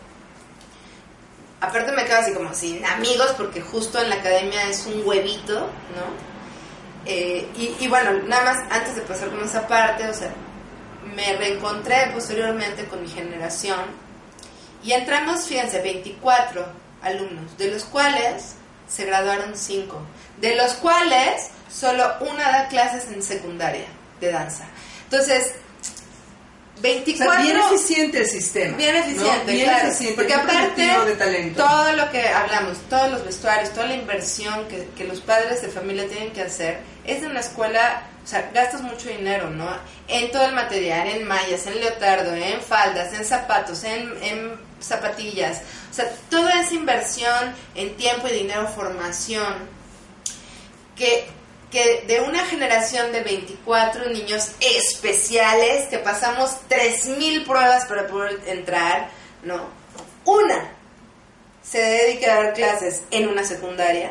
[1.61, 5.61] aparte me quedo así como sin amigos porque justo en la academia es un huevito,
[5.61, 6.30] ¿no?
[7.06, 10.33] Eh, y, y bueno, nada más antes de pasar con esa parte, o sea,
[11.14, 14.10] me reencontré posteriormente con mi generación
[14.82, 16.66] y entramos, fíjense, 24
[17.02, 18.54] alumnos, de los cuales
[18.88, 20.00] se graduaron 5,
[20.40, 23.86] de los cuales solo una da clases en secundaria
[24.20, 24.64] de danza.
[25.04, 25.52] Entonces,
[26.78, 27.32] O 24...
[27.32, 28.76] sea, bien eficiente el sistema.
[28.76, 29.52] Bien eficiente, ¿no?
[29.52, 29.88] Bien claro.
[29.88, 35.04] eficiente, Porque aparte, todo lo que hablamos, todos los vestuarios, toda la inversión que, que
[35.04, 39.08] los padres de familia tienen que hacer, es de una escuela, o sea, gastas mucho
[39.08, 39.68] dinero, ¿no?
[40.08, 45.62] En todo el material, en mallas, en leotardo, en faldas, en zapatos, en, en zapatillas.
[45.90, 49.54] O sea, toda esa inversión en tiempo y dinero, formación,
[50.96, 51.26] que,
[51.70, 59.10] que de una generación de 24 niños especiales que pasamos 3.000 pruebas para poder entrar,
[59.42, 59.68] ¿no?
[60.24, 60.80] Una
[61.62, 64.10] se dedica a dar clases en una secundaria,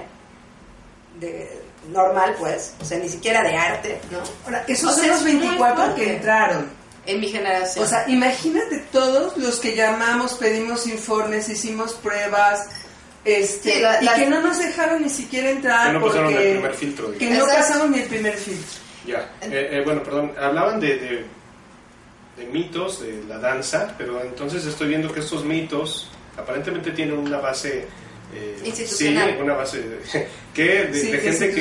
[1.19, 4.19] de normal pues, o sea, ni siquiera de arte, ¿no?
[4.45, 6.78] Ahora, esos O son sea, los es muy 24 que entraron.
[7.09, 7.85] En mi generación.
[7.85, 12.67] O sea, imagínate todos los que llamamos, pedimos informes, hicimos pruebas,
[13.25, 16.17] este, Sí, la- y la- que no nos dejaron ni siquiera entrar Que no porque
[16.19, 17.55] pasaron el primer filtro, que no Exacto.
[17.55, 18.79] pasamos ni el primer filtro.
[19.05, 21.25] Ya, eh, eh, bueno, perdón, hablaban de, de,
[22.37, 27.37] de mitos de la danza, pero entonces estoy viendo que estos mitos aparentemente tienen una
[27.39, 27.87] base...
[28.33, 29.31] eh, Institucional.
[29.31, 29.99] Sí, una base de,
[30.53, 31.55] que de, Sí, de que gente que,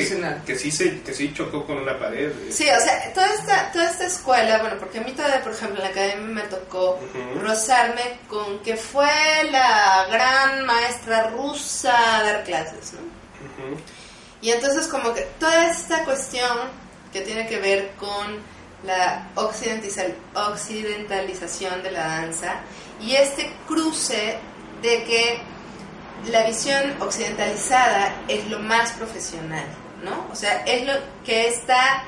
[0.45, 2.29] que, sí se, que sí chocó con una pared.
[2.29, 2.51] eh.
[2.51, 5.77] Sí, o sea, toda esta, toda esta escuela, bueno, porque a mí todavía, por ejemplo,
[5.77, 6.99] en la academia me tocó
[7.41, 9.09] rozarme con que fue
[9.51, 12.99] la gran maestra rusa a dar clases, ¿no?
[14.41, 16.57] Y entonces como que toda esta cuestión
[17.11, 18.37] que tiene que ver con
[18.85, 22.61] la occidentalización de la danza
[23.01, 24.37] y este cruce
[24.81, 25.41] de que
[26.27, 29.65] la visión occidentalizada es lo más profesional,
[30.03, 30.27] ¿no?
[30.31, 30.93] O sea, es lo
[31.25, 32.03] que está,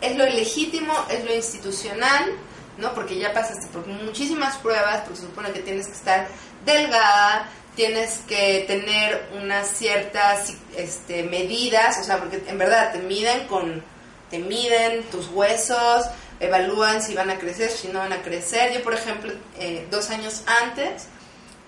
[0.00, 2.32] es lo legítimo, es lo institucional,
[2.78, 2.94] ¿no?
[2.94, 6.28] Porque ya pasaste por muchísimas pruebas, porque se supone que tienes que estar
[6.64, 13.46] delgada, tienes que tener unas ciertas este, medidas, o sea, porque en verdad te miden
[13.48, 13.84] con,
[14.30, 16.06] te miden tus huesos,
[16.40, 18.72] evalúan si van a crecer, si no van a crecer.
[18.72, 21.08] Yo, por ejemplo, eh, dos años antes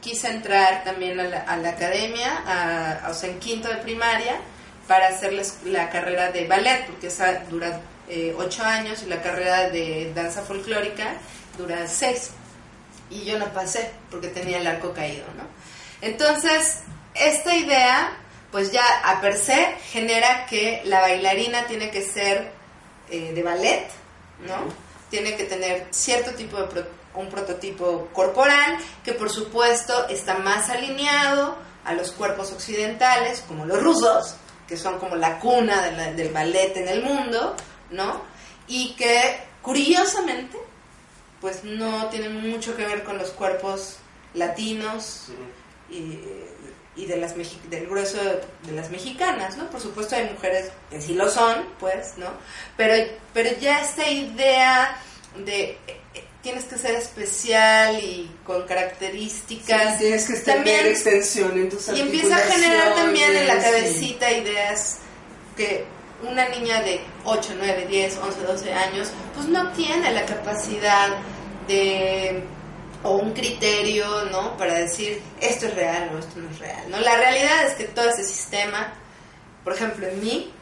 [0.00, 4.36] quise entrar también a la, a la academia, a- o sea, en quinto de primaria,
[4.86, 9.06] para hacer la, es- la carrera de ballet, porque esa dura eh, ocho años y
[9.06, 11.14] la carrera de danza folclórica
[11.58, 12.30] dura seis.
[13.10, 15.44] Y yo no pasé porque tenía el arco caído, ¿no?
[16.00, 16.80] Entonces,
[17.14, 18.12] esta idea,
[18.50, 22.50] pues ya a per se, genera que la bailarina tiene que ser
[23.10, 23.86] eh, de ballet,
[24.46, 24.56] ¿no?
[25.10, 26.64] Tiene que tener cierto tipo de
[27.20, 33.82] un prototipo corporal que por supuesto está más alineado a los cuerpos occidentales, como los
[33.82, 34.34] rusos,
[34.66, 37.56] que son como la cuna de la- del ballet en el mundo,
[37.90, 38.20] ¿no?
[38.66, 40.58] Y que curiosamente,
[41.40, 43.96] pues no tienen mucho que ver con los cuerpos
[44.34, 45.26] latinos
[45.90, 46.18] y,
[46.96, 47.34] y de las
[47.70, 49.70] del grueso de, de las mexicanas, ¿no?
[49.70, 52.26] Por supuesto hay mujeres que sí lo son, pues, ¿no?
[52.76, 54.96] Pero, pero ya esta idea
[55.44, 55.78] de
[56.42, 59.94] tienes que ser especial y con características.
[59.94, 64.30] Sí, tienes que tener extensión en tus y empieza a generar también en la cabecita
[64.30, 64.98] ideas
[65.56, 65.84] que
[66.22, 71.16] una niña de 8, 9, 10, 11, 12 años, pues no tiene la capacidad
[71.66, 72.42] de
[73.02, 74.56] o un criterio, ¿no?
[74.56, 76.98] Para decir esto es real o esto no es real, ¿no?
[76.98, 78.92] La realidad es que todo ese sistema,
[79.62, 80.52] por ejemplo, en mí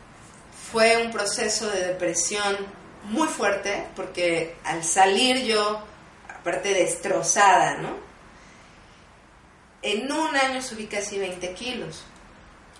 [0.70, 2.56] fue un proceso de depresión
[3.06, 5.82] muy fuerte porque al salir yo
[6.28, 7.90] aparte destrozada, ¿no?
[9.82, 12.04] En un año subí casi 20 kilos.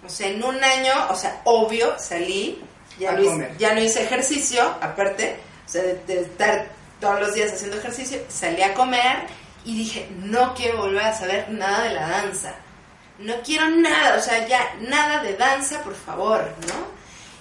[0.05, 2.63] O sea, en un año, o sea, obvio, salí,
[2.99, 5.37] ya, no hice, ya no hice ejercicio, aparte,
[5.67, 6.69] o sea, de, de estar
[7.01, 9.27] todos los días haciendo ejercicio, salí a comer
[9.65, 12.55] y dije, no quiero volver a saber nada de la danza.
[13.19, 16.97] No quiero nada, o sea, ya nada de danza, por favor, ¿no?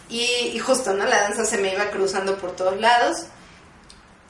[0.09, 1.05] Y, justo, ¿no?
[1.05, 3.25] La danza se me iba cruzando por todos lados.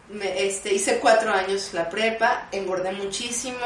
[0.10, 3.58] Me, este, hice cuatro años la prepa, engordé muchísimo.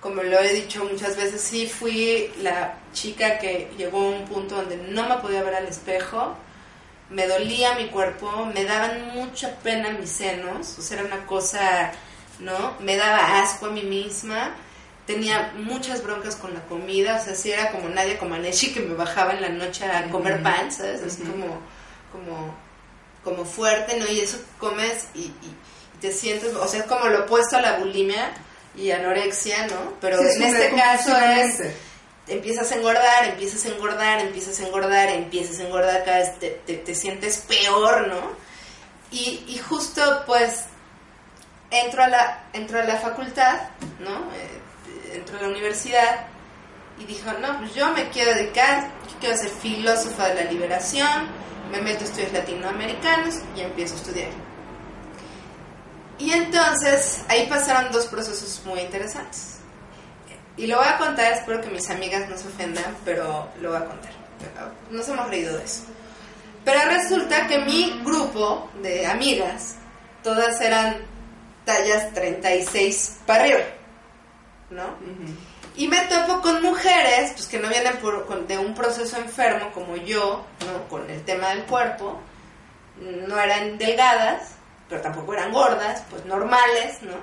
[0.00, 4.56] Como lo he dicho muchas veces, sí fui la chica que llegó a un punto
[4.56, 6.36] donde no me podía ver al espejo.
[7.10, 11.92] Me dolía mi cuerpo, me daban mucha pena mis senos, o sea, era una cosa,
[12.38, 12.76] ¿no?
[12.80, 14.54] Me daba asco a mí misma
[15.06, 18.94] tenía muchas broncas con la comida, o sea, sí era como Nadia Comaneci que me
[18.94, 21.02] bajaba en la noche a comer pan, ¿sabes?
[21.02, 21.58] Así como,
[22.12, 22.54] como,
[23.22, 24.06] como fuerte, ¿no?
[24.10, 25.56] Y eso comes y, y-
[25.94, 28.32] y te sientes, o sea, es como lo opuesto a la bulimia
[28.76, 29.92] y anorexia, ¿no?
[30.00, 31.62] Pero Sí, en es este caso es,
[32.26, 36.50] empiezas a engordar, empiezas a engordar, empiezas a engordar, empiezas a engordar, cada vez te,
[36.66, 38.32] te- te sientes peor, ¿no?
[39.10, 40.64] Y, y justo pues
[41.70, 43.60] entro a la, entro a la facultad,
[44.00, 44.10] ¿no?
[44.34, 44.60] Eh,
[45.14, 46.26] entro a la universidad
[46.98, 48.88] y dijo, no, pues yo me quiero dedicar,
[49.20, 51.28] quiero ser filósofa de la liberación,
[51.70, 54.30] me meto a estudios latinoamericanos y empiezo a estudiar.
[56.18, 59.58] Y entonces ahí pasaron dos procesos muy interesantes.
[60.56, 63.78] Y lo voy a contar, espero que mis amigas no se ofendan, pero lo voy
[63.78, 64.12] a contar.
[64.90, 65.82] Nos hemos reído de eso.
[66.64, 69.74] Pero resulta que mi grupo de amigas,
[70.22, 70.98] todas eran
[71.64, 73.64] tallas 36 para arriba,
[74.70, 74.84] ¿no?
[75.76, 79.70] Y me topo con mujeres, pues que no vienen por, con- de un proceso enfermo
[79.72, 80.88] como yo, ¿no?
[80.88, 82.20] Con el tema del cuerpo,
[83.00, 84.52] no eran delgadas,
[84.88, 87.14] pero tampoco eran gordas, pues normales, ¿no?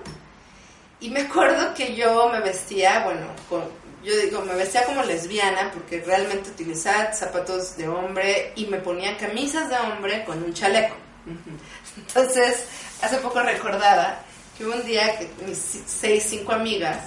[1.00, 3.70] Y me acuerdo que yo me vestía, bueno, con-
[4.04, 9.16] yo digo, me vestía como lesbiana porque realmente utilizaba zapatos de hombre y me ponía
[9.18, 10.96] camisas de hombre con un chaleco.
[11.98, 12.66] Entonces,
[13.02, 14.18] hace poco recordaba
[14.58, 16.98] que hubo un día que mis seis, cinco amigas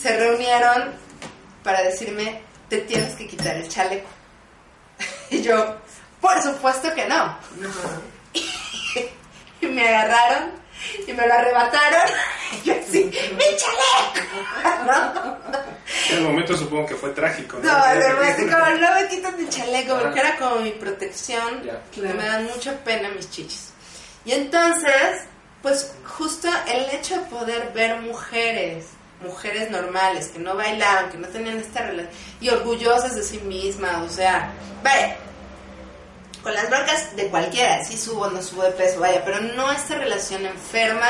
[0.00, 0.94] se reunieron
[1.62, 4.08] para decirme, te tienes que quitar el chaleco.
[5.30, 5.76] Y yo,
[6.20, 7.36] por supuesto que no.
[9.60, 10.52] Y me agarraron
[11.06, 12.00] y me lo arrebataron.
[12.52, 14.84] Y yo así, ¡mi chaleco!
[14.86, 15.36] ¿No?
[16.10, 17.58] En el momento supongo que fue trágico.
[17.62, 21.62] No, de verdad, así como no me quitan mi chaleco, porque era como mi protección,
[21.62, 21.78] Ya.
[22.00, 23.70] me dan mucha pena mis chichis.
[24.24, 25.24] Y entonces,
[25.60, 28.86] pues justo el hecho de poder ver mujeres,
[29.22, 34.02] mujeres normales, que no bailaban, que no tenían esta relación, y orgullosas de sí mismas,
[34.02, 34.52] o sea,
[34.82, 35.16] vaya,
[36.42, 39.70] con las broncas de cualquiera, si subo o no subo de peso, vaya, pero no
[39.72, 41.08] esta relación enferma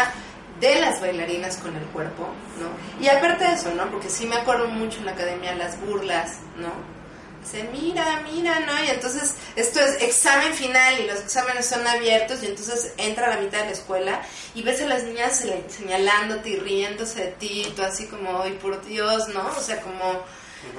[0.60, 2.26] de las bailarinas con el cuerpo,
[2.58, 3.04] ¿no?
[3.04, 3.90] Y aparte de eso, ¿no?
[3.90, 6.97] Porque sí me acuerdo mucho en la academia las burlas, ¿no?
[7.42, 8.84] Dice, mira, mira, ¿no?
[8.84, 13.36] Y entonces esto es examen final y los exámenes son abiertos y entonces entra a
[13.36, 14.22] la mitad de la escuela
[14.54, 18.58] y ves a las niñas señalándote y riéndose de ti y tú así como, ay,
[18.60, 19.46] por Dios, ¿no?
[19.56, 20.24] O sea, como,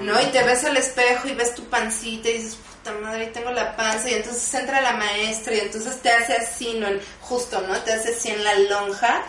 [0.01, 0.21] ¿no?
[0.21, 3.75] Y te ves al espejo y ves tu pancita y dices, puta madre, tengo la
[3.75, 6.87] panza y entonces entra la maestra y entonces te hace así, ¿no?
[7.21, 7.77] Justo, ¿no?
[7.81, 9.23] Te hace así en la lonja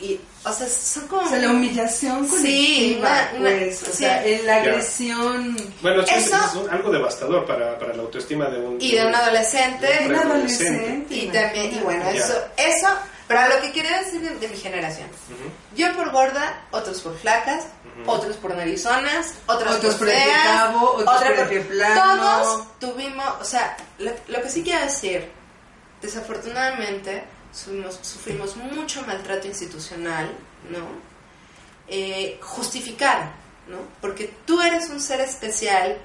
[0.00, 1.22] y, o sea, son como...
[1.22, 3.92] O sea, la humillación Sí, colectiva, una- una- pues, o sí.
[3.92, 5.56] sea, la agresión...
[5.82, 8.80] Bueno, sí, Eso- es un- algo devastador para, para la autoestima de un...
[8.80, 9.86] Y de un adolescente.
[9.86, 11.14] de Un adolescente.
[11.14, 12.88] Y también, y bueno, eso, eso,
[13.26, 15.08] pero a lo que quería decir de, de mi generación.
[15.76, 17.64] Yo por gorda, otros por flacas,
[18.06, 22.00] otros por narizonas, otros, Otros por feas, cabo, otros otra por el plano.
[22.16, 25.28] Todos tuvimos, o sea, lo, lo que sí quiero decir,
[26.00, 30.30] desafortunadamente sufrimos, sufrimos mucho maltrato institucional,
[30.70, 30.86] ¿no?
[31.88, 32.38] Eh,
[33.66, 33.78] ¿no?
[34.00, 35.98] Porque tú eres un ser especial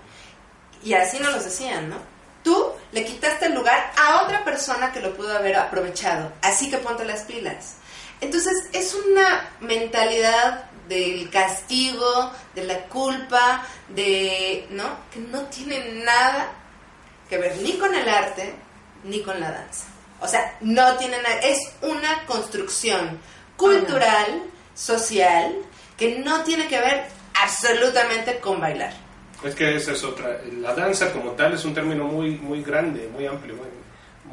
[0.83, 1.97] y así nos los decían, ¿no?
[2.43, 6.77] Tú le quitaste el lugar a otra persona que lo pudo haber aprovechado, así que
[6.77, 7.75] ponte las pilas.
[8.19, 14.85] Entonces es una mentalidad del castigo, de la culpa, de, ¿no?
[15.11, 16.51] Que no tiene nada
[17.29, 18.53] que ver ni con el arte
[19.03, 19.92] ni con la danza.
[20.23, 23.19] O sea, no tiene nada, es una construcción
[23.57, 24.43] cultural,
[24.73, 25.53] social,
[25.97, 27.05] que no tiene que ver
[27.41, 28.93] absolutamente con bailar.
[29.43, 30.39] Es que esa es otra.
[30.59, 33.67] La danza como tal es un término muy, muy grande, muy amplio, muy,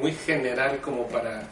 [0.00, 1.42] muy general como para,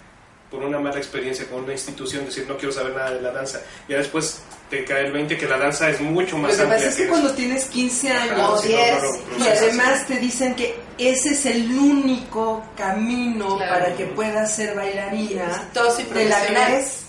[0.49, 3.61] por una mala experiencia con una institución, decir no quiero saber nada de la danza.
[3.89, 6.77] Ya después te cae el 20 que la danza es mucho Lo más que amplia.
[6.79, 11.31] pasa es que cuando tienes 15 Ajá, años lo y además te dicen que ese
[11.31, 13.73] es el único camino Claro.
[13.85, 17.05] para que puedas ser bailarina, y te la crees.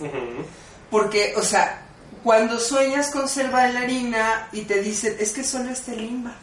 [0.89, 1.81] Porque, o sea,
[2.23, 6.35] cuando sueñas con ser bailarina y te dicen, es que solo el limba.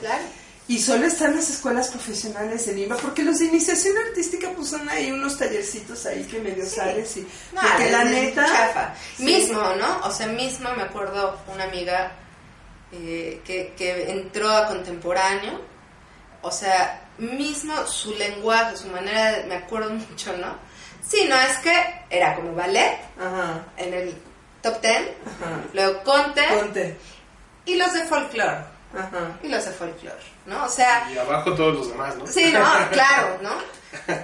[0.00, 0.24] Claro.
[0.66, 4.88] Y solo están las escuelas profesionales de Lima, porque los de iniciación artística pues son
[4.88, 7.20] ahí unos tallercitos ahí que medio sales y...
[7.52, 8.46] No, porque la neta...
[8.46, 8.94] chafa.
[9.16, 9.24] Sí.
[9.24, 9.98] Mismo, ¿no?
[10.04, 12.12] O sea, mismo me acuerdo una amiga
[12.92, 15.60] eh, que, que entró a contemporáneo,
[16.40, 20.56] o sea, mismo su lenguaje, su manera, de- me acuerdo mucho, ¿no?
[21.06, 21.74] Sí, no, es que
[22.08, 24.14] era como ballet Ajá, en el
[24.62, 25.60] top ten, ajá.
[25.74, 26.96] luego conte Ponte.
[27.66, 28.64] y los de folclore,
[28.96, 29.38] Ajá.
[29.42, 30.16] y los de folclore,
[30.46, 30.64] ¿no?
[30.64, 32.26] O sea, Y abajo todos los demás, ¿no?
[32.26, 32.60] sí, no,
[32.92, 33.50] claro, ¿no?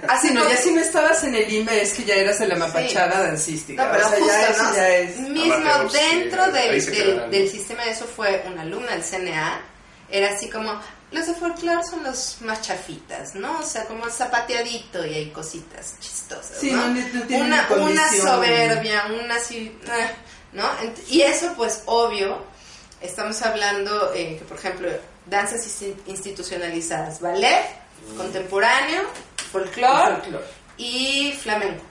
[0.09, 2.55] Así no, ya si no estabas en el Lima es que ya eras de la
[2.55, 3.85] mapachada dancística.
[3.85, 4.75] No, pero o sea, justo, ya eso ¿no?
[4.75, 5.17] ya es...
[5.19, 9.61] Mismo dentro sí, del, del, del sistema, eso fue una alumna del CNA,
[10.09, 10.77] era así como,
[11.11, 13.59] los de folclore son los más chafitas, ¿no?
[13.59, 16.87] O sea, como zapateadito y hay cositas chistosas, Sí, ¿no?
[16.89, 18.27] no, no una, una condición.
[18.27, 20.11] soberbia, una así, eh,
[20.51, 20.65] ¿no?
[21.07, 22.45] Y eso, pues, obvio,
[23.01, 24.89] estamos hablando eh, que, por ejemplo,
[25.25, 27.65] danzas insti- institucionalizadas, ballet,
[28.17, 29.01] contemporáneo,
[29.51, 30.45] folclore, Folclore.
[30.77, 31.83] y flamenco.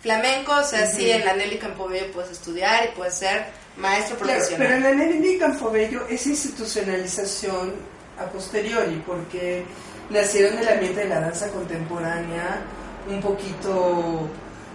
[0.00, 3.46] Flamenco, o sea, sí, en la Nelly Campobello puedes estudiar y puedes ser
[3.78, 4.68] maestro Claro, profesional.
[4.68, 7.72] pero en la Nelly Campobello es institucionalización
[8.18, 9.64] a posteriori, porque
[10.10, 12.60] nacieron del ambiente de la danza contemporánea
[13.08, 14.28] un poquito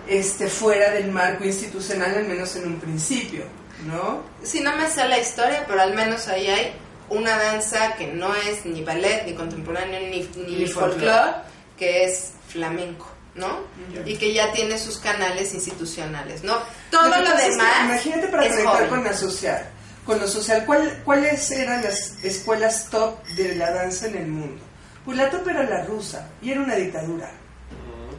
[0.08, 3.44] este, fuera del marco institucional, al menos en un principio,
[3.86, 4.24] ¿no?
[4.44, 6.74] Sí, no me sé la historia, pero al menos ahí hay
[7.10, 11.32] una danza que no es ni ballet, ni contemporáneo, ni, ni, Ni folclore.
[11.78, 13.60] que es flamenco, ¿no?
[14.06, 16.58] Y que ya tiene sus canales institucionales, ¿no?
[16.92, 17.84] Todo lo, pasa es que demás.
[17.86, 19.70] imagínate para es conectar con la social.
[20.06, 24.62] Con lo social, ¿cuál- ¿cuáles eran las escuelas top de la danza en el mundo?
[25.06, 27.32] Pues la top era la rusa y era una dictadura.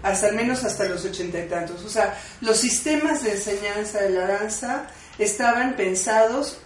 [0.03, 1.85] Hasta al menos hasta los ochenta y tantos.
[1.85, 4.87] O sea, los sistemas de enseñanza de la danza
[5.25, 6.59] estaban pensados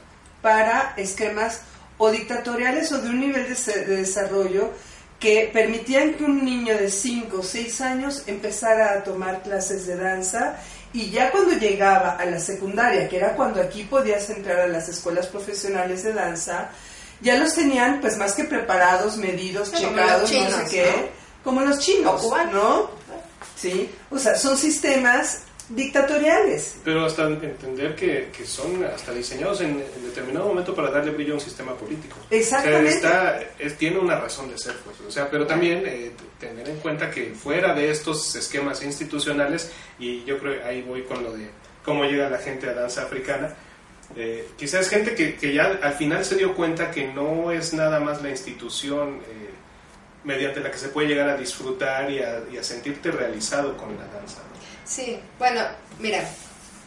[0.43, 1.61] para esquemas
[1.99, 4.71] o dictatoriales o de un nivel de, de desarrollo
[5.19, 9.97] que permitían que un niño de 5 o 6 años empezara a tomar clases de
[9.97, 10.57] danza
[10.93, 14.89] y ya cuando llegaba a la secundaria, que era cuando aquí podías entrar a las
[14.89, 16.71] escuelas profesionales de danza,
[17.21, 21.43] ya los tenían pues más que preparados, medidos, como checados, chinos, no sé qué, ¿no?
[21.43, 22.23] como los chinos.
[22.53, 22.91] ¿no?
[23.57, 26.77] Sí, o sea, son sistemas dictatoriales.
[26.85, 31.33] Pero hasta entender que, que son hasta diseñados en, en determinado momento para darle brillo
[31.33, 32.17] a un sistema político.
[32.31, 32.97] Exactamente.
[32.99, 34.97] O sea, está, es- tiene una razón de ser, pues.
[35.07, 40.25] O sea, pero también eh, tener en cuenta que fuera de estos esquemas institucionales, y
[40.25, 41.49] yo creo ahí voy con lo de
[41.85, 43.55] cómo llega la gente a danza africana,
[44.17, 48.01] eh, quizás gente que, que ya al final se dio cuenta que no es nada
[48.01, 49.51] más la institución eh,
[50.25, 53.97] mediante la que se puede llegar a disfrutar y a, y a sentirte realizado con
[53.97, 54.39] la danza.
[54.39, 54.55] ¿no?
[54.85, 55.63] Sí, bueno,
[55.99, 56.21] mira,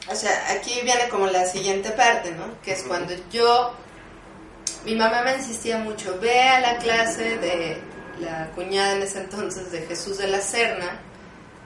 [0.09, 2.61] o sea, aquí viene como la siguiente parte, ¿no?
[2.61, 3.73] Que es cuando yo,
[4.85, 7.81] mi mamá me insistía mucho, ve a la clase de
[8.19, 10.99] la cuñada en ese entonces de Jesús de la Serna,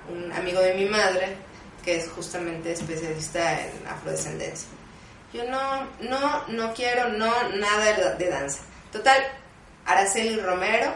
[0.09, 1.35] un amigo de mi madre,
[1.83, 4.67] que es justamente especialista en afrodescendencia.
[5.33, 8.59] Yo no, no, no quiero, no, nada de- danza.
[8.91, 9.21] Total,
[9.85, 10.93] Araceli Romero,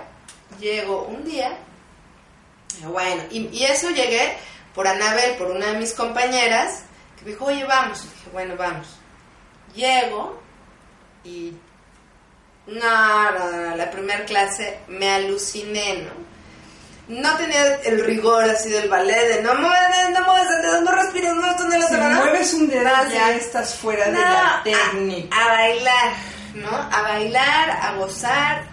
[0.59, 1.57] llego un día,
[2.83, 4.35] bueno, y, y eso llegué
[4.75, 6.81] por Anabel, por una de mis compañeras,
[7.17, 8.03] que me dijo, oye, vamos.
[8.03, 8.87] Y dije, bueno, vamos.
[9.73, 10.39] Llego
[11.23, 11.53] y...
[12.67, 16.25] No, no, no, la primera clase me aluciné, ¿no?
[17.21, 20.91] No tenía el rigor así del ballet, de no mueves, no mueves el dedo, no
[20.91, 22.09] respires, no, esto no lo Si ¿no?
[22.15, 25.37] mueves un dedo ya estás fuera de la a- técnica.
[25.39, 26.13] A, bailar,
[26.55, 26.69] ¿no?
[26.75, 28.63] A bailar, a gozar.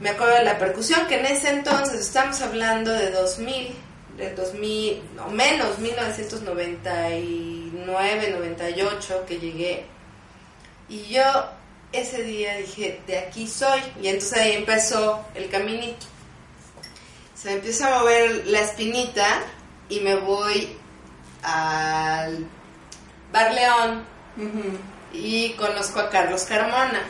[0.00, 3.76] Me acuerdo de la percusión, que en ese entonces, estamos hablando de 2000,
[4.20, 9.86] de 2000, no menos, 1999, 98, que llegué.
[10.88, 11.22] Y yo
[11.92, 13.80] ese día dije, de aquí soy.
[14.02, 16.06] Y entonces ahí empezó el caminito.
[17.34, 19.42] Se me empieza a mover la espinita
[19.88, 20.76] y me voy
[21.42, 22.46] al
[23.32, 24.04] Bar León
[25.12, 27.02] y conozco a Carlos Carmona.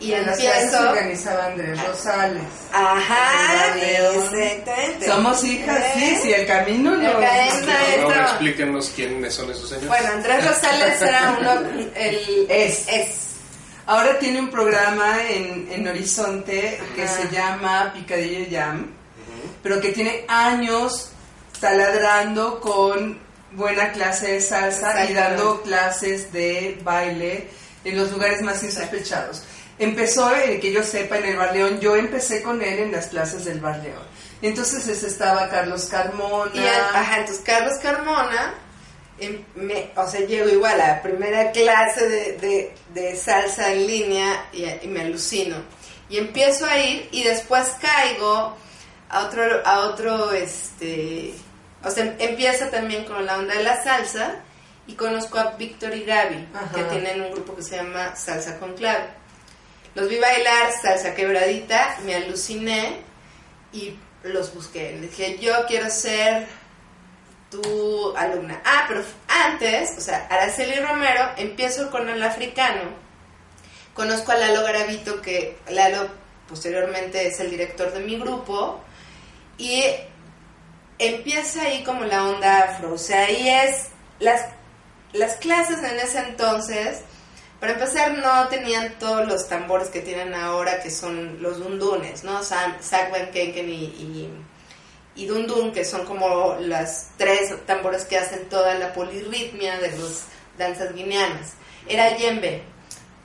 [0.00, 0.88] Y En las clases empiezo.
[0.90, 2.42] organizaba Andrés Rosales.
[2.72, 5.06] Ajá, exactamente.
[5.06, 7.12] Somos hijas, sí, sí, el camino El no.
[7.14, 7.66] camino.
[7.66, 8.22] Maestro.
[8.22, 9.88] explíquenos quiénes son esos señores.
[9.88, 11.50] Bueno, Andrés Rosales era uno.
[11.94, 12.86] El, Es.
[12.88, 13.08] es.
[13.86, 17.16] Ahora tiene un programa en, en Horizonte que Ajá.
[17.16, 18.86] se llama Picadillo Jam,
[19.62, 21.10] pero que tiene años
[21.58, 23.18] taladrando con
[23.52, 27.48] buena clase de salsa y dando clases de baile
[27.84, 29.42] en los lugares más insospechados.
[29.78, 31.78] Empezó, eh, que yo sepa, en el Bar León.
[31.80, 34.02] Yo empecé con él en las clases del Bar León.
[34.42, 36.50] Entonces ese estaba Carlos Carmona.
[36.54, 38.54] Y ajá, entonces Carlos Carmona
[39.18, 43.86] em- me, o sea, llego igual a la primera clase de, de- de salsa en
[43.86, 45.56] línea y, y me alucino.
[46.08, 48.56] Y empiezo a ir y después caigo
[49.10, 51.34] a otro, a otro, este,
[51.84, 54.36] o sea, empieza también con la onda de la salsa
[54.86, 56.70] y conozco a Víctor y Gaby, Ajá.
[56.74, 59.04] que tienen un grupo que se llama Salsa con Clave.
[59.98, 63.00] Los vi bailar salsa quebradita, me aluciné
[63.72, 64.92] y los busqué.
[64.92, 66.46] Les dije, yo quiero ser
[67.50, 68.62] tu alumna.
[68.64, 72.82] Ah, pero antes, o sea, Araceli Romero, empiezo con el africano.
[73.92, 76.08] Conozco a Lalo Garavito, que Lalo
[76.48, 78.80] posteriormente es el director de mi grupo.
[79.56, 79.82] Y
[81.00, 82.92] empieza ahí como la onda afro.
[82.92, 83.88] O sea, ahí es.
[84.20, 84.42] Las,
[85.12, 87.02] las clases en ese entonces,
[87.60, 92.42] para empezar, no tenían todos los tambores que tienen ahora, que son los dundunes, ¿no?
[92.42, 92.80] Zach
[93.32, 94.30] Kenken y, y,
[95.16, 100.26] y Dundun, que son como las tres tambores que hacen toda la polirritmia de las
[100.56, 101.54] danzas guineanas.
[101.88, 102.62] Era yembe.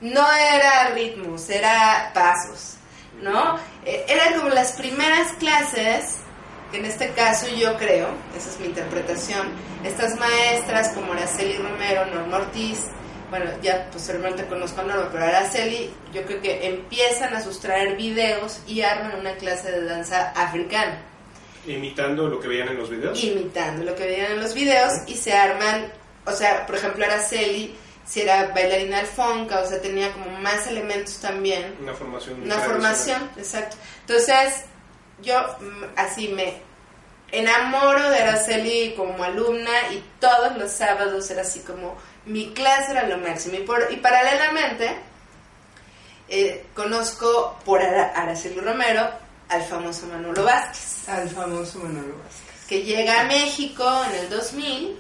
[0.02, 2.76] No era ritmos, era pasos,
[3.22, 3.58] ¿no?
[3.86, 6.18] Eh, Eran como las primeras clases
[6.72, 9.48] que en este caso yo creo, esa es mi interpretación,
[9.84, 12.80] estas maestras como Araceli Romero, Norma Ortiz,
[13.34, 18.60] bueno, ya posteriormente conozco a Norma, pero Araceli, yo creo que empiezan a sustraer videos
[18.68, 21.02] y arman una clase de danza africana,
[21.66, 23.24] Imitando lo que veían en los videos.
[23.24, 25.92] imitando lo que veían en los videos y se arman,
[26.28, 27.76] o sea, por ejemplo, Araceli,
[28.06, 32.40] si era bailarina alfonca, o sea, tenía como más elementos también Una formación.
[32.44, 33.78] una formación, exacto.
[34.02, 34.66] Entonces,
[35.24, 36.62] yo mm, así me
[37.32, 43.08] enamoro de Araceli como alumna y todos los sábados era así como mi clase era
[43.08, 43.56] lo máximo.
[43.56, 44.96] Y, por, y paralelamente,
[46.30, 49.10] eh, conozco por Ara- Araceli Romero
[49.50, 52.68] al famoso Manolo Vázquez Al famoso Manolo Vázquez.
[52.68, 55.00] que llega a México en el 2000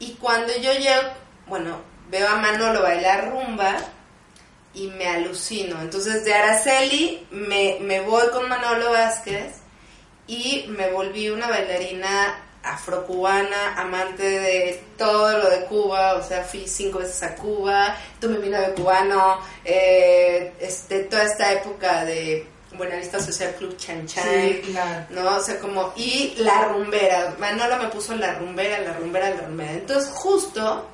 [0.00, 1.02] y cuando yo llego,
[1.46, 1.80] bueno,
[2.10, 3.76] veo a Manolo bailar rumba
[4.74, 5.80] y me alucino.
[5.80, 9.58] Entonces de Araceli me, me voy con Manolo Vázquez
[10.26, 16.66] y me volví una bailarina afrocubana, amante de todo lo de Cuba, o sea, fui
[16.66, 22.46] cinco veces a Cuba, tuve mi novio cubano, eh, este, toda esta época de
[22.76, 25.06] Buenavista Social Club Chan Chan, Sí, claro.
[25.10, 25.36] ¿no?
[25.36, 29.72] O sea, como, y la rumbera, Manolo me puso la rumbera, la rumbera, la rumbera.
[29.72, 30.86] Entonces, justo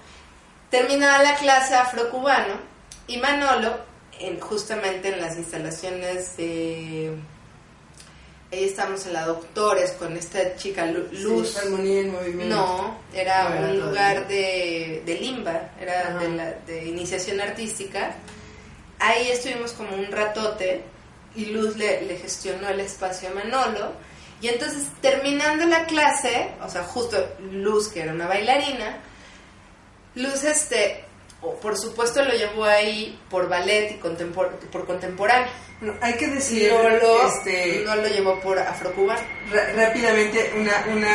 [0.71, 2.55] terminaba la clase afrocubano
[3.07, 3.79] y Manolo,
[4.19, 7.17] en, justamente en las instalaciones de...
[8.51, 11.49] Ahí estamos en la Doctores con esta chica Lu- Luz.
[11.51, 12.57] Sí, armonía en movimiento.
[12.57, 18.15] No, era No era un lugar de, de limba, era de, la, de iniciación artística.
[19.01, 20.83] Ahí estuvimos como un ratote
[21.37, 23.93] y Luz le, le gestionó el espacio a Manolo.
[24.41, 27.17] Y entonces, terminando la clase, o sea, justo
[27.53, 28.99] Luz, que era una bailarina,
[30.15, 31.05] Luz, este,
[31.41, 35.49] por supuesto lo llevó ahí por ballet y contempor- por contemporáneo.
[36.01, 39.21] Hay que decir, No lo, este, no lo llevó por afrocubano.
[39.77, 41.15] Rápidamente una, una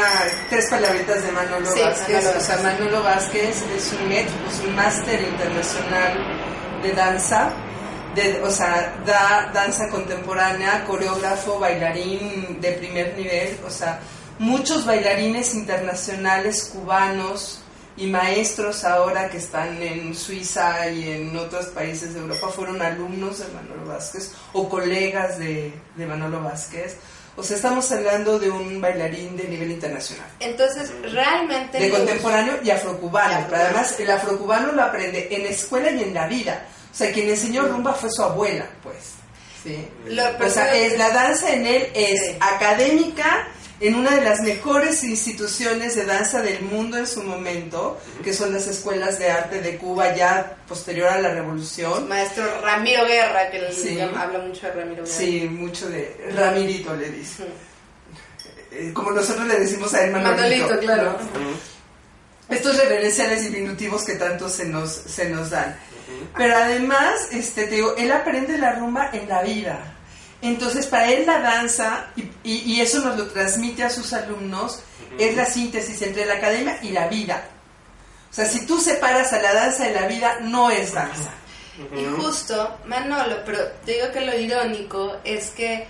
[0.50, 2.24] tres palabritas de Manolo Sí, Vázquez.
[2.24, 6.18] Manolo o sea, Manolo Vázquez es un es un máster internacional
[6.82, 7.52] de danza.
[8.16, 13.58] De, o sea, da danza contemporánea, coreógrafo, bailarín de primer nivel.
[13.68, 14.00] O sea,
[14.40, 17.63] muchos bailarines internacionales cubanos
[17.98, 23.40] y maestros ahora que están en Suiza y en otros países de Europa fueron alumnos
[23.40, 26.96] de Manolo Vázquez o colegas de, de Manolo Vázquez.
[27.36, 30.28] O sea, estamos hablando de un bailarín de nivel internacional.
[30.40, 31.80] Entonces, realmente...
[31.80, 33.32] De contemporáneo y afrocubano.
[33.32, 33.48] Y afrocubano.
[33.50, 36.66] Pero además, el afrocubano lo aprende en la escuela y en la vida.
[36.92, 39.14] O sea, quien enseñó rumba fue su abuela, pues.
[39.64, 39.88] ¿sí?
[40.06, 42.38] Lo- O sea, es, la danza en él es Sí.
[42.40, 43.48] académica
[43.80, 48.54] en una de las mejores instituciones de danza del mundo en su momento, que son
[48.54, 52.08] las escuelas de arte de Cuba ya posterior a la revolución.
[52.08, 53.96] Maestro Ramiro Guerra, que él Sí.
[53.96, 55.16] llama- habla mucho de Ramiro Guerra.
[55.18, 57.44] Sí, mucho de Ramirito le dice.
[58.72, 60.42] Eh, Como nosotros le decimos a él Manolito.
[60.68, 61.18] Manolito, claro.
[61.34, 61.74] ¿no?
[62.56, 65.76] Estos reverenciales diminutivos que tanto se nos, se nos dan.
[66.38, 69.93] Pero además, este, te digo, él aprende la rumba en la vida.
[70.44, 74.82] Entonces, para él la danza, y, y- y eso nos lo transmite a sus alumnos,
[75.18, 77.46] es la síntesis entre la academia y la vida.
[78.30, 81.32] O sea, si tú separas a la danza de la vida, no es danza.
[81.96, 85.88] Y justo, Manolo, pero te digo que lo irónico es que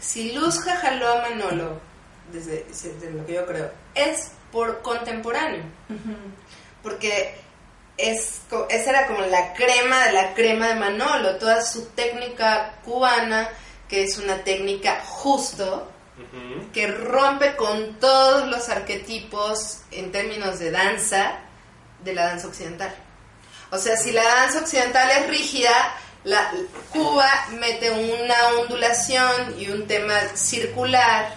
[0.00, 1.80] si Luz jaló a Manolo,
[2.32, 5.62] desde, desde lo que yo creo, es por contemporáneo.
[6.82, 7.34] Porque
[7.96, 12.76] es, co- esa era como la crema de la crema de Manolo, toda su técnica
[12.84, 13.48] cubana,
[13.90, 15.90] que es una técnica justo,
[16.72, 21.40] que rompe con todos los arquetipos en términos de danza
[22.04, 22.94] de la danza occidental.
[23.70, 25.72] O sea, si la danza occidental es rígida,
[26.24, 26.52] la,
[26.92, 27.28] Cuba
[27.58, 31.34] mete una ondulación y un tema circular,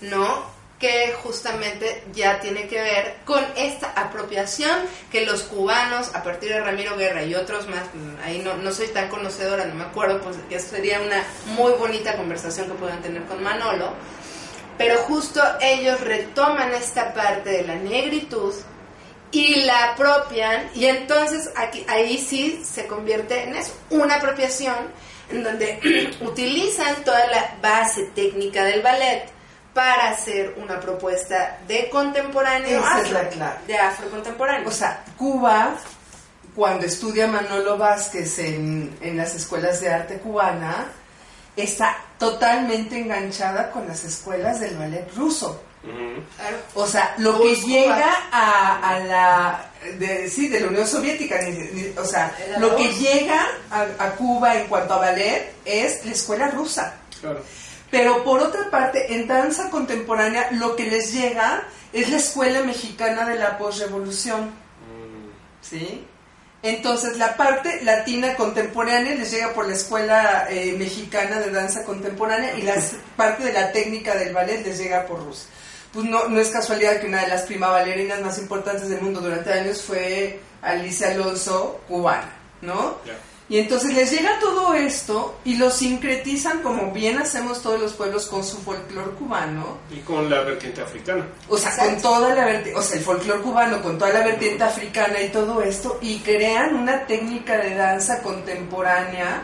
[0.00, 0.49] ¿no?
[0.80, 4.70] Que justamente ya tiene que ver con esta apropiación
[5.12, 8.72] que los cubanos, a partir de Ramiro Guerra y otros más, mm, ahí no, no
[8.72, 11.22] soy tan conocedora, no me acuerdo, pues ya sería una
[11.54, 13.92] muy bonita conversación que puedan tener con Manolo,
[14.78, 18.54] pero justo ellos retoman esta parte de la negritud
[19.32, 24.74] y la apropian y entonces aquí, ahí sí se convierte en eso, una apropiación
[25.30, 25.78] en donde
[26.22, 29.30] utilizan toda la base técnica del ballet
[29.74, 33.58] para hacer una propuesta de contemporáneo Esa es la clave.
[33.66, 34.68] de afro contemporáneo.
[34.68, 35.76] O sea, Cuba,
[36.54, 40.86] cuando estudia Manolo Vázquez en, en las escuelas de arte cubana,
[41.56, 45.62] está totalmente enganchada con las escuelas del ballet ruso.
[46.74, 51.52] O sea, lo que llega a, a la de, sí, de la Unión Soviética, ni-
[51.72, 56.12] ni- o sea, lo que llega a, a Cuba en cuanto a ballet es la
[56.12, 56.96] escuela rusa.
[57.22, 57.42] Claro.
[57.90, 63.28] Pero por otra parte, en danza contemporánea lo que les llega es la escuela mexicana
[63.28, 64.46] de la posrevolución.
[64.46, 65.30] Mm.
[65.60, 66.06] ¿sí?
[66.62, 72.56] Entonces la parte latina contemporánea les llega por la escuela eh, mexicana de danza contemporánea
[72.58, 72.74] y la
[73.16, 75.48] parte de la técnica del ballet les llega por Rusia.
[75.92, 79.20] Pues no, no es casualidad que una de las prima bailarinas más importantes del mundo
[79.20, 82.30] durante años fue Alicia Alonso, cubana,
[82.60, 82.98] ¿no?
[83.50, 88.26] Y entonces les llega todo esto y lo sincretizan como bien hacemos todos los pueblos
[88.26, 89.78] con su folclore cubano.
[89.90, 91.26] Y con la vertiente africana.
[91.48, 91.90] O sea, Exacto.
[91.90, 95.30] con toda la vertiente, o sea, el folclore cubano, con toda la vertiente africana y
[95.30, 99.42] todo esto, y crean una técnica de danza contemporánea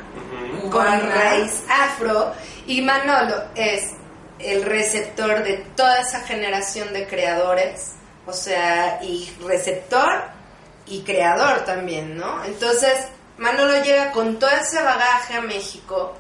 [0.61, 1.01] con cubana.
[1.01, 2.33] raíz afro
[2.69, 3.91] y Manolo es
[4.39, 7.95] el receptor de toda esa generación de creadores,
[8.25, 10.23] o sea, y receptor
[10.87, 12.45] y creador también, ¿no?
[12.45, 12.93] Entonces,
[13.39, 16.17] Manolo llega con todo ese bagaje a México,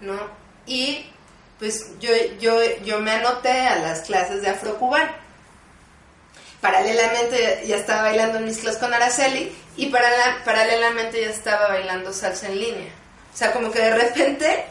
[0.00, 0.18] ¿no?
[0.66, 1.06] Y
[1.58, 5.10] pues yo, yo, yo me anoté a las clases de afrocubano.
[6.60, 12.12] Paralelamente ya estaba bailando en mis clases con Araceli y paralela- paralelamente ya estaba bailando
[12.12, 12.92] salsa en línea.
[13.32, 14.64] O sea, como que de repente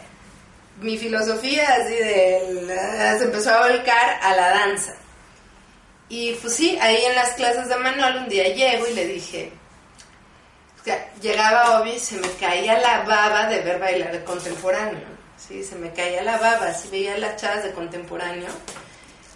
[0.82, 4.96] mi filosofía así de se empezó a volcar a la danza.
[6.10, 9.52] Y pues sí, ahí en las clases de Manuel un día llego y le dije,
[11.22, 15.18] llegaba Obi se me caía la baba de ver bailar contemporáneo.
[15.38, 18.50] Sí, se me caía la baba, así veía las chavas de contemporáneo.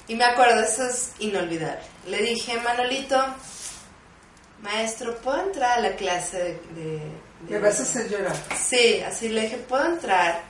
[0.08, 1.82] Y me acuerdo, eso es inolvidable.
[2.08, 3.24] Le dije, Manolito,
[4.62, 6.82] maestro, ¿puedo entrar a la clase de...
[6.82, 8.36] de- de- Me vas a hacer llorar.
[8.60, 10.42] Sí, así le dije, ¿puedo entrar?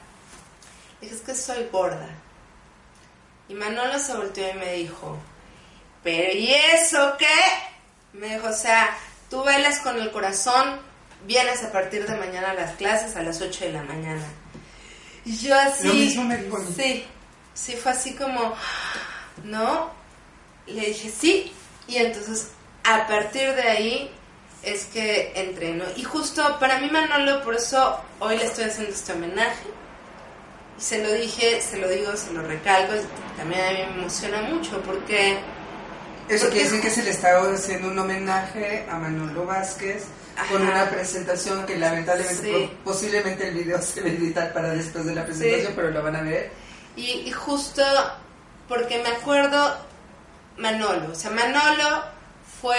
[0.99, 2.09] Le dije, es que soy gorda.
[3.47, 5.17] Y Manolo se volteó y me dijo,
[6.03, 7.27] ¿pero y eso qué?
[8.13, 8.97] Me dijo, o sea,
[9.29, 10.79] tú bailas con el corazón,
[11.27, 14.23] vienes a partir de mañana a las clases a las 8 de la mañana.
[15.25, 15.87] Y yo así...
[15.87, 16.57] Lo mismo me dijo.
[16.75, 17.05] Sí,
[17.53, 18.53] sí, fue así como,
[19.43, 19.91] ¿no?
[20.67, 21.51] Le dije, sí.
[21.87, 22.47] Y entonces,
[22.83, 24.11] a partir de ahí,
[24.63, 25.85] es que entreno.
[25.95, 29.67] Y justo para mí, Manolo, por eso hoy le estoy haciendo este homenaje.
[30.77, 32.93] Y se lo dije, se lo digo, se lo recalco.
[33.37, 35.37] También a mí me emociona mucho porque...
[36.29, 40.03] Eso porque- quiere decir que se le está haciendo un homenaje a Manolo Vázquez
[40.49, 42.71] con una presentación que lamentablemente Sí.
[42.83, 45.73] posiblemente el video se va a editar para después de la presentación, Sí.
[45.75, 46.51] pero lo van a ver.
[46.95, 47.83] Y, y justo
[48.67, 49.77] porque me acuerdo
[50.57, 52.03] Manolo, o sea, Manolo
[52.61, 52.77] fue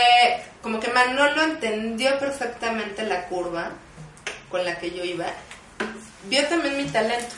[0.62, 3.70] como que Manolo entendió perfectamente la curva
[4.50, 5.26] con la que yo iba.
[6.24, 7.34] Vio también mi talento.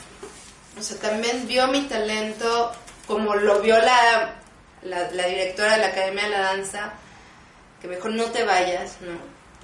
[0.77, 2.71] O sea, también vio mi talento
[3.07, 4.35] como lo vio la,
[4.83, 6.93] la, la directora de la Academia de la Danza,
[7.81, 9.13] que me dijo, no te vayas, ¿no?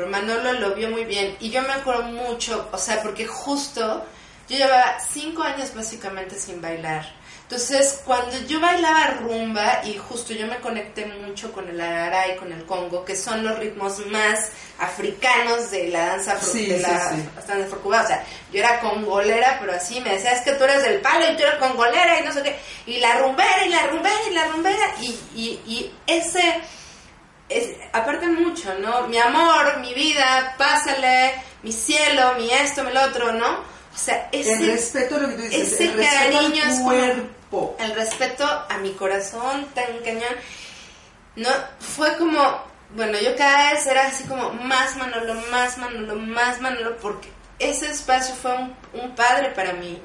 [0.02, 1.36] Pero Manolo lo vio muy bien.
[1.39, 4.04] Y yo me acuerdo mucho, o sea, porque justo
[4.49, 7.06] yo llevaba cinco años básicamente sin bailar.
[7.43, 12.38] Entonces, cuando yo bailaba rumba, y justo yo me conecté mucho con el arara y
[12.38, 14.49] con el congo, que son los ritmos más
[14.80, 17.30] africanos de la danza Sí, de sí, la sí.
[17.47, 18.04] danza afrocubana.
[18.04, 21.32] O sea, yo era congolera, pero así me decía, es que tú eres del palo
[21.32, 22.58] y tú eres congolera y no sé qué.
[22.88, 24.95] Y la rumbera, y la rumbera, y la rumbera.
[24.99, 26.41] Y, y, y ese
[27.58, 29.08] es, aparte mucho, ¿no?
[29.08, 31.34] Mi amor, mi vida, pásale,
[31.64, 33.49] mi cielo, mi esto, mi lo otro, ¿no?
[33.93, 36.70] O sea, ese, el respeto a lo que tú dices, ese el respeto cariño al
[36.70, 37.76] es como- cuerpo.
[37.80, 40.36] el respeto a mi corazón tan cañón,
[41.36, 41.49] no,
[41.80, 42.64] fue como,
[42.95, 47.30] bueno, yo cada vez era así como más Manolo, más Manolo, más Manolo, porque
[47.60, 50.02] ese espacio fue un, un padre para mí.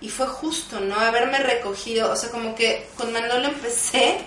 [0.00, 0.98] Y fue justo, ¿no?
[1.00, 4.18] Haberme recogido, o sea, como que con Manolo empecé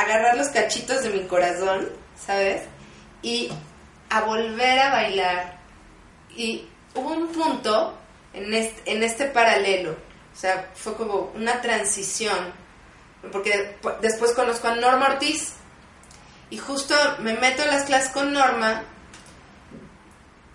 [0.00, 1.88] agarrar los cachitos de mi corazón,
[2.26, 2.62] ¿sabes?
[3.22, 3.50] y
[4.08, 5.58] a volver a bailar.
[6.36, 7.96] Y hubo un punto
[8.32, 12.52] en este, paralelo, o sea, fue como una transición,
[13.32, 15.54] porque después conozco a Norma Ortiz
[16.48, 18.84] y justo me meto en las clases con Norma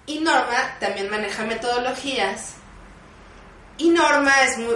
[0.08, 2.56] y Norma también maneja metodologías
[3.78, 4.76] y Norma es muy,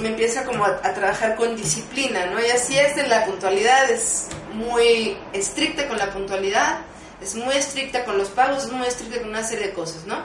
[0.00, 2.40] me empieza como a, trabajar con disciplina, ¿no?
[2.40, 6.80] Y así es en la puntualidad, es muy estricta con la puntualidad,
[7.20, 10.22] es muy estricta con los pagos, es muy estricta con una serie de cosas, ¿no?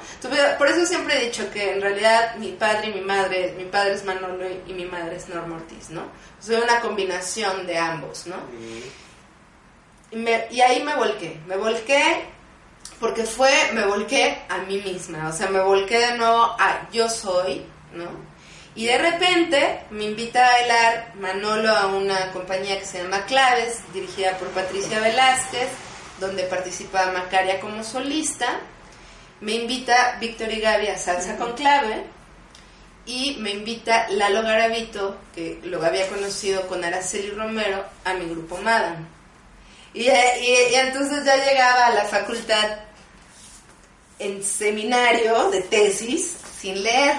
[0.57, 3.93] por eso siempre he dicho que en realidad mi padre y mi madre, mi padre
[3.93, 6.03] es Manolo y, mi madre es Norma Ortiz, ¿no?
[6.39, 8.35] Soy una combinación de ambos, ¿no?
[10.11, 12.27] Y, y ahí me volqué, me volqué
[12.99, 17.09] porque fue, me volqué a mí misma, o sea, me volqué de nuevo a yo
[17.09, 18.32] soy, ¿no?
[18.75, 23.81] Y de repente me invita a bailar Manolo a una compañía que se llama Claves,
[23.93, 25.69] dirigida por Patricia Velázquez,
[26.19, 28.59] donde participa Macaria como solista.
[29.41, 32.03] Me invita Víctor y Gaby a Salsa con Clave.
[33.05, 38.57] Y me invita Lalo Garavito, que lo había conocido con Araceli Romero, a mi grupo
[38.57, 39.05] Madame.
[39.93, 42.77] Y, y entonces ya llegaba a la facultad
[44.17, 47.17] en seminario de tesis sin leer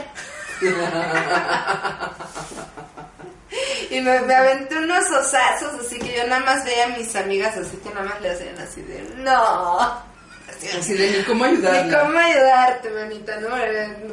[3.91, 7.77] y me, aventé unos osazos, así que yo nada más veía a mis amigas, así
[7.79, 10.15] que nada más le hacían así de, no.
[10.79, 11.85] Así, de, ni cómo ayudarte.
[11.85, 13.49] Ni cómo ayudarte, manita, ¿no?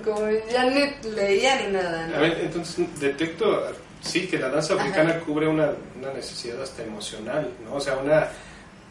[0.03, 3.71] Como ya ni leía ni nada, A ver, entonces detecto,
[4.01, 7.75] sí, que la danza africana cubre una, una necesidad hasta emocional, ¿no?
[7.75, 8.27] O sea, una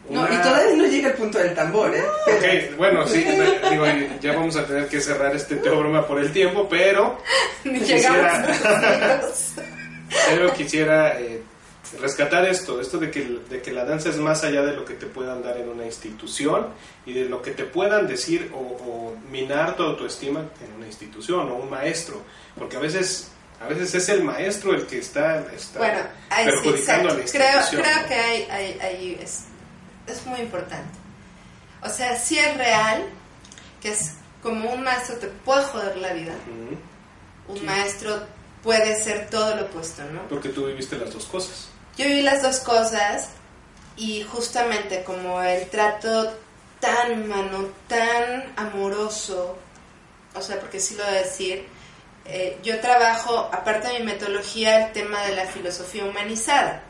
[0.09, 2.03] no, y todavía no llega el punto del tambor, ¿eh?
[2.27, 3.23] Ok, bueno, sí,
[3.69, 3.85] digo,
[4.19, 7.17] ya vamos a tener que cerrar este broma por el tiempo, pero
[7.63, 8.47] quisiera,
[10.29, 11.41] pero quisiera eh,
[11.99, 14.95] rescatar esto, esto de que, de que la danza es más allá de lo que
[14.95, 16.67] te puedan dar en una institución
[17.05, 21.55] y de lo que te puedan decir o, minar tu autoestima en una institución o
[21.55, 22.21] un maestro,
[22.57, 23.31] porque a veces
[23.61, 25.45] a veces es el maestro el que está,
[26.43, 27.61] perjudicando a la institución.
[27.71, 29.45] Creo, creo que hay, hay, hay es
[30.25, 30.97] muy importante.
[31.83, 33.03] O sea, si es real
[33.81, 36.33] que es como un maestro te puede joder la vida,
[37.47, 38.21] un maestro
[38.63, 40.27] puede ser todo lo opuesto, ¿no?
[40.27, 41.69] Porque tú viviste las dos cosas.
[41.97, 43.29] Yo viví las dos cosas
[43.97, 46.33] y justamente como el trato
[46.79, 49.57] tan humano, tan amoroso,
[50.33, 51.65] o sea, porque sí lo voy a decir,
[52.25, 56.83] eh, yo trabajo, aparte de mi metodología, el tema de la filosofía humanizada.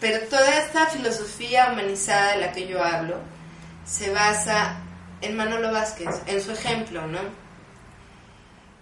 [0.00, 3.18] Pero toda esta filosofía humanizada de la que yo hablo
[3.84, 4.76] se basa
[5.22, 7.20] en Manolo Vázquez, en su ejemplo, ¿no?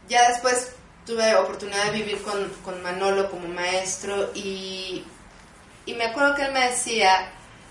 [0.08, 0.72] Ya después
[1.06, 5.04] tuve oportunidad de vivir con, Manolo como maestro y,
[5.86, 7.28] y me acuerdo que él me decía,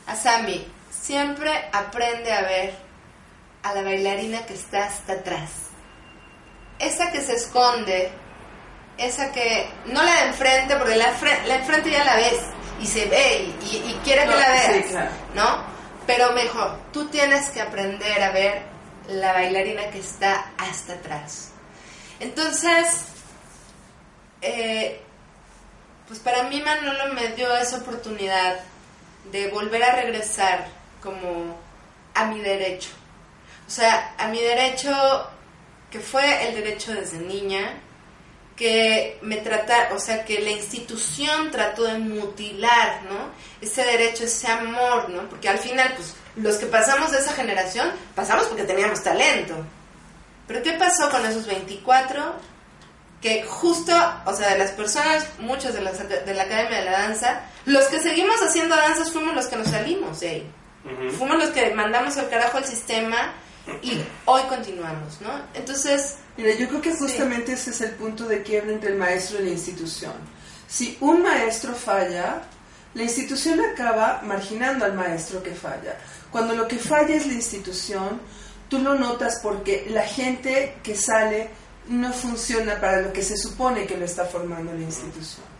[0.07, 2.75] Asami, siempre aprende a ver
[3.63, 5.51] a la bailarina que está hasta atrás.
[6.79, 8.11] Esa que se esconde,
[8.97, 11.13] esa que no la de enfrente, porque la,
[11.47, 12.39] la enfrente ya la ves,
[12.81, 15.63] y se ve y, quiere que la veas, ¿no?
[16.05, 18.61] Pero mejor, tú tienes que aprender a ver
[19.07, 21.51] la bailarina que está hasta atrás.
[22.19, 23.05] Entonces,
[24.41, 25.01] eh,
[26.07, 28.59] pues para mí Manolo me dio esa oportunidad
[29.31, 30.67] de volver a regresar
[31.01, 31.57] como
[32.13, 32.89] a mi derecho.
[33.67, 34.91] O sea, a mi derecho
[35.89, 37.79] que fue el derecho desde niña,
[38.55, 43.31] que me trata, o sea, que la institución trató de mutilar, ¿no?
[43.61, 45.27] Ese derecho, ese amor, ¿no?
[45.29, 49.55] Porque al final, pues, los que pasamos de esa generación, pasamos porque teníamos talento.
[50.47, 52.35] Pero ¿qué pasó con esos 24?
[53.21, 53.93] Que justo,
[54.25, 57.99] o sea, de las personas, muchos de, de la Academia de la Danza, los que
[57.99, 60.51] seguimos haciendo danzas fuimos los que nos salimos de ahí.
[61.17, 63.33] Fuimos los que mandamos al carajo al sistema
[63.81, 65.29] y hoy continuamos, ¿no?
[65.53, 66.17] Entonces...
[66.35, 69.43] Mira, yo creo que justamente ese es el punto de quiebre entre el maestro y
[69.45, 70.13] la institución.
[70.67, 72.41] Si un maestro falla,
[72.95, 75.95] la institución acaba marginando al maestro que falla.
[76.31, 78.19] Cuando lo que falla es la institución,
[78.67, 81.49] tú lo notas porque la gente que sale
[81.87, 85.52] no funciona para lo que se supone que lo está formando la institución.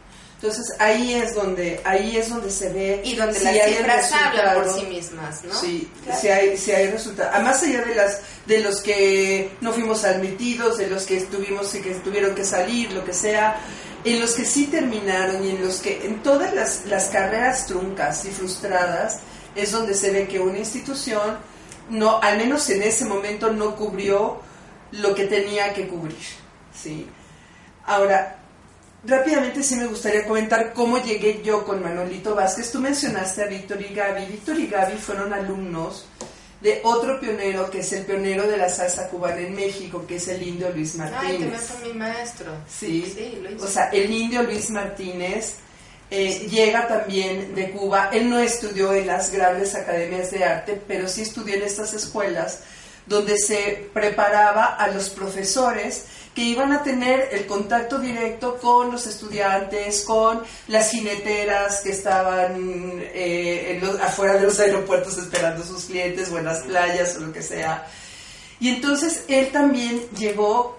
[0.44, 4.74] Entonces ahí es donde ahí es donde se ve y donde las cifras hablan por
[4.78, 5.58] sí mismas, ¿no?
[5.58, 5.90] Sí,
[6.20, 7.42] si hay si hay resultados.
[7.42, 11.82] Más allá de las de los que no fuimos admitidos, de los que estuvimos y
[11.82, 13.56] que tuvieron que salir, lo que sea,
[14.04, 18.26] en los que sí terminaron y en los que en todas las, las carreras truncas
[18.26, 19.20] y frustradas
[19.56, 21.38] es donde se ve que una institución
[21.90, 24.42] no al menos en ese momento no cubrió
[24.92, 26.18] lo que tenía que cubrir,
[26.76, 27.08] ¿sí?
[27.86, 28.43] Ahora,
[29.06, 32.72] rápidamente sí me gustaría comentar cómo llegué yo con Manolito Vázquez.
[32.72, 34.26] Tú mencionaste a Víctor y Gaby.
[34.26, 36.06] Víctor y Gaby fueron alumnos
[36.62, 40.28] de otro pionero que es el pionero de la salsa cubana en México, que es
[40.30, 41.52] el indio Luis Ay, Martínez.
[41.52, 42.52] te fue mi maestro.
[42.70, 43.66] Sí, Sí, lo hizo.
[43.66, 45.56] o sea, el indio Luis Martínez
[46.10, 48.10] eh, llega también de Cuba.
[48.14, 52.60] Él no estudió en las grandes academias de arte, pero sí estudió en estas escuelas
[53.08, 56.06] donde se preparaba a los profesores
[56.36, 62.56] que iban a tener el contacto directo con los estudiantes, con las jineteras que estaban
[63.14, 67.16] eh, en los- afuera de los aeropuertos esperando a sus clientes o en las playas
[67.18, 67.86] o lo que sea.
[68.60, 70.78] Y entonces él también llegó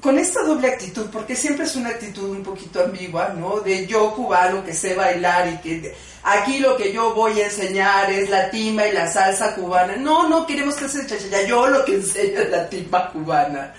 [0.00, 3.60] con esta doble actitud, porque siempre es una actitud un poquito ambigua, ¿no?
[3.60, 8.10] De yo cubano que sé bailar y que aquí lo que yo voy a enseñar
[8.10, 9.96] es la timba y la salsa cubana.
[9.96, 13.74] No, no queremos que se chachaya, yo lo que enseño es la timba cubana.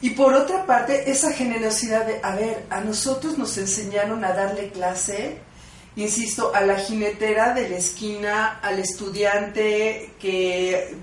[0.00, 4.70] Y por otra parte, esa generosidad de, a ver, a nosotros nos enseñaron a darle
[4.70, 5.38] clase,
[5.96, 10.96] insisto, a la jinetera de la esquina, al estudiante que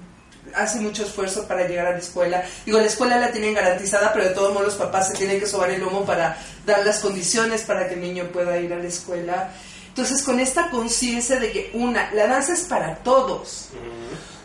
[0.56, 2.46] hace mucho esfuerzo para llegar a la escuela.
[2.66, 5.48] Digo, la escuela la tienen garantizada, pero de todos modos los papás se tienen que
[5.48, 8.88] sobar el lomo para dar las condiciones para que el niño pueda ir a la
[8.88, 9.52] escuela.
[9.90, 13.70] Entonces, con esta conciencia de que, una, la danza es para todos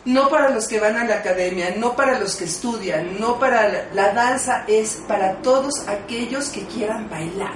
[0.05, 3.67] no para los que van a la academia, no para los que estudian, no para
[3.69, 7.53] la, la danza es para todos aquellos que quieran bailar.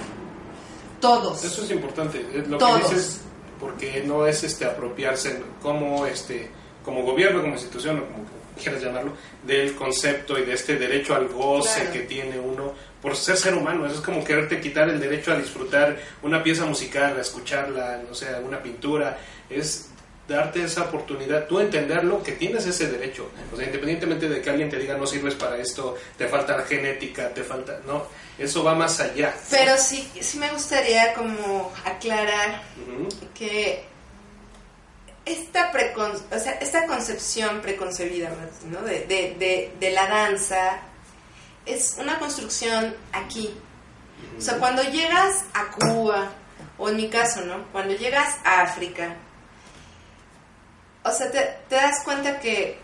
[0.99, 1.43] Todos.
[1.43, 2.81] Eso es importante, lo Todos.
[2.89, 3.21] que dices,
[3.59, 6.49] porque no es este apropiarse como este
[6.83, 8.25] como gobierno, como institución, o como
[8.61, 11.93] quieras llamarlo, del concepto y de este derecho al goce Claro.
[11.93, 13.85] que tiene uno por ser ser humano.
[13.87, 18.13] Eso es como quererte quitar el derecho a disfrutar una pieza musical, a escucharla, no
[18.13, 19.17] sé, una pintura.
[19.49, 19.89] Es
[20.27, 23.29] darte esa oportunidad, tú entenderlo, que tienes ese derecho.
[23.53, 27.29] O sea, independientemente de que alguien te diga no sirves para esto, te falta genética,
[27.29, 27.79] te falta...
[27.85, 28.03] No,
[28.37, 29.33] eso va más allá.
[29.51, 32.61] Pero sí, sí me gustaría como aclarar
[33.35, 33.85] que
[35.25, 38.31] esta, precon- o sea, esta concepción preconcebida
[38.69, 38.81] ¿no?
[38.81, 40.79] de, de- de- de la danza
[41.65, 43.53] es una construcción aquí.
[44.37, 46.31] O sea, cuando llegas a Cuba,
[46.77, 47.63] o en mi caso, ¿no?
[47.71, 49.15] Cuando llegas a África,
[51.05, 51.39] o sea, te,
[51.69, 52.77] te das cuenta que,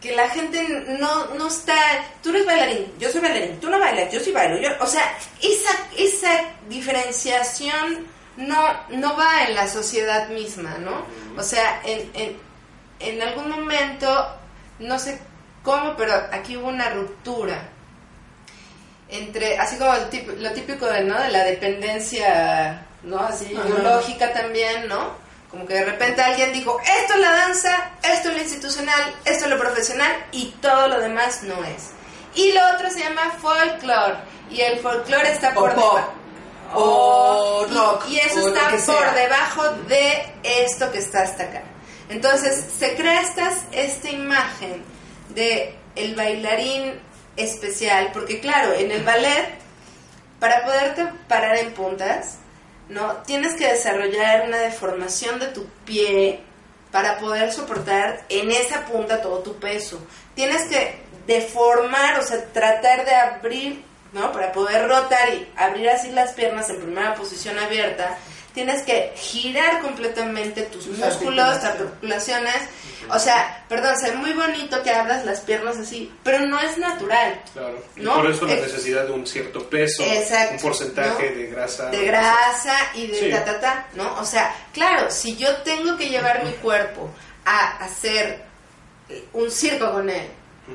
[0.00, 0.60] que la gente
[0.98, 1.74] no, no está...
[2.22, 4.56] Tú eres bailarín, yo soy bailarín, tú no bailas, yo sí bailo.
[4.58, 6.30] Yo, o sea, esa, esa
[6.68, 8.06] diferenciación
[8.36, 11.04] no, no va en la sociedad misma, ¿no?
[11.36, 12.36] O sea, en, en,
[13.00, 14.34] en algún momento,
[14.78, 15.20] no sé
[15.62, 17.62] cómo, pero aquí hubo una ruptura
[19.10, 21.18] entre, así como el tip- lo típico de, ¿no?
[21.20, 23.18] de la dependencia, ¿no?
[23.20, 23.66] Así Ajá.
[23.68, 25.12] ideológica también, ¿no?
[25.50, 29.44] Como que de repente alguien dijo, esto es la danza, esto es lo institucional, esto
[29.46, 31.90] es lo profesional y todo lo demás no es.
[32.34, 34.16] Y lo otro se llama folklore
[34.50, 36.12] y el folklore está por debajo.
[36.74, 39.12] O y- rock, Y, eso o está por sea.
[39.14, 41.62] debajo de esto que está hasta acá.
[42.10, 44.84] Entonces se crea estas, esta imagen
[45.30, 47.00] de el bailarín
[47.36, 49.48] especial, porque claro, en el ballet,
[50.40, 52.36] para poderte parar en puntas,
[52.88, 53.18] ¿no?
[53.18, 56.40] Tienes que desarrollar una deformación de tu pie
[56.90, 60.00] para poder soportar en esa punta todo tu peso.
[60.34, 64.32] Tienes que deformar, o sea, tratar de abrir, ¿no?
[64.32, 68.16] Para poder rotar y abrir así las piernas en primera posición abierta,
[68.54, 71.64] tienes que girar completamente tus Tus músculos, articulaciones.
[72.54, 72.54] articulaciones.
[73.10, 76.76] O sea, perdón, se ve muy bonito que abras las piernas así, pero no es
[76.76, 77.40] natural.
[77.52, 77.82] Claro.
[77.96, 78.14] Y ¿No?
[78.16, 81.36] por eso la Eh, necesidad de un cierto peso, Exacto, un porcentaje ¿no?
[81.38, 81.86] de grasa.
[81.90, 83.30] de grasa y de Sí.
[83.30, 84.14] ta ta ta, ¿no?
[84.20, 87.08] O sea, claro, si yo tengo que llevar mi cuerpo
[87.46, 88.42] a hacer
[89.32, 90.28] un circo con él,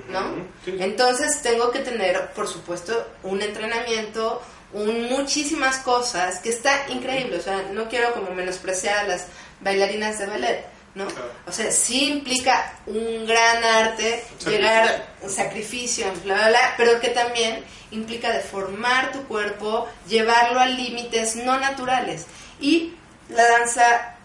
[0.10, 0.34] ¿no?
[0.66, 0.76] Sí.
[0.80, 4.42] Entonces tengo que tener, por supuesto, un entrenamiento,
[4.74, 9.28] un, muchísimas cosas que está increíble, o sea, no quiero como menospreciar a las
[9.62, 10.66] bailarinas de ballet,
[10.96, 11.06] ¿no?
[11.08, 11.32] Claro.
[11.48, 14.52] O sea, sí implica un gran arte, Sacrificio.
[14.52, 20.66] llegar, un sacrificio, bla, bla, bla, pero que también implica deformar tu cuerpo, llevarlo a
[20.66, 22.26] límites no naturales.
[22.60, 22.94] Y
[23.30, 24.16] la danza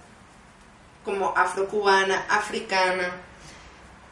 [1.05, 3.13] como afrocubana, africana,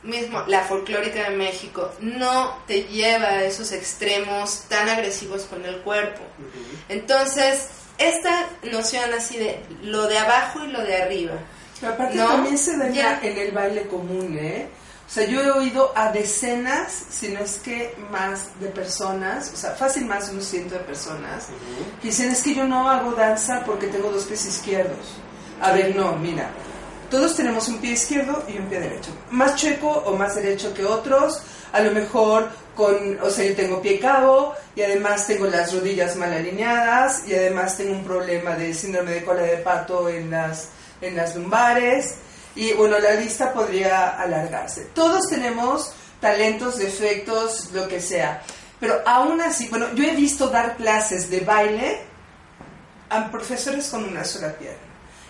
[0.07, 5.79] mismo la folclórica de México, no te lleva a esos extremos tan agresivos con el
[5.83, 6.23] cuerpo.
[6.39, 6.77] Ujú.
[6.89, 11.35] Entonces, esta noción así de lo de abajo y lo de arriba,
[11.81, 12.27] Pero aparte ¿No?
[12.29, 13.21] también se da Ya.
[13.23, 14.69] en el baile común, ¿eh?
[15.07, 19.57] O sea, yo he oído a decenas, si no es que más de personas, o
[19.57, 22.01] sea, fácil más de un ciento de personas, Ujú.
[22.01, 25.17] que dicen, es que yo no hago danza porque tengo dos pies izquierdos.
[25.61, 26.51] A ver, no, mira,
[27.11, 29.11] todos tenemos un pie izquierdo y un pie derecho.
[29.31, 31.43] Más chueco o más derecho que otros,
[31.73, 36.17] a lo mejor con, o sea, yo tengo pie cabo y además tengo las rodillas
[36.17, 40.69] mal alineadas y además tengo un problema de síndrome de cola de pato en las,
[41.01, 42.17] en las lumbares.
[42.55, 44.89] Y bueno, la lista podría alargarse.
[44.95, 48.43] Todos tenemos talentos, defectos, lo que sea.
[48.81, 52.01] Pero aún así, bueno, yo he visto dar clases de baile
[53.09, 54.86] a profesores con una sola pierna.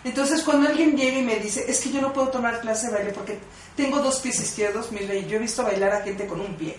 [0.06, 2.92] Entonces, cuando alguien llega y me dice, es que yo no puedo tomar clase de
[2.92, 3.38] baile porque
[3.74, 6.76] tengo dos pies izquierdos, mire, y yo he visto bailar a gente con un pie.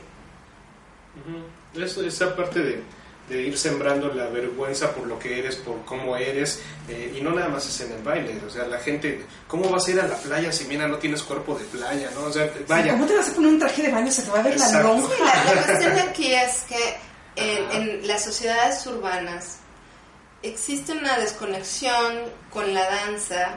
[1.75, 2.83] Eso, esa parte de,
[3.27, 7.31] de ir sembrando la vergüenza por lo que eres, por cómo eres, eh, y no
[7.31, 10.07] nada más es en el baile, o sea, la gente, ¿cómo vas a ir a
[10.07, 12.27] la playa si mira no tienes cuerpo de playa, no?
[12.27, 14.09] O sea, vaya, ¿Cómo te vas a poner un traje de baño?
[14.09, 15.13] Se te va a ver la lonja.
[15.19, 16.95] La, la cuestión de aquí es que
[17.35, 19.57] en, en las sociedades urbanas
[20.43, 22.19] existe una desconexión
[22.51, 23.55] con la danza,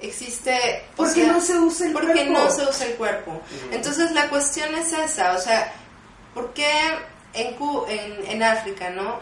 [0.00, 0.84] existe...
[0.96, 2.32] Porque sea, no se usa el porque cuerpo.
[2.32, 3.42] no se usa el cuerpo.
[3.70, 5.72] Entonces la cuestión es esa, o sea,
[6.34, 6.70] ¿por qué
[7.32, 9.18] en, Cu- en, en África, no?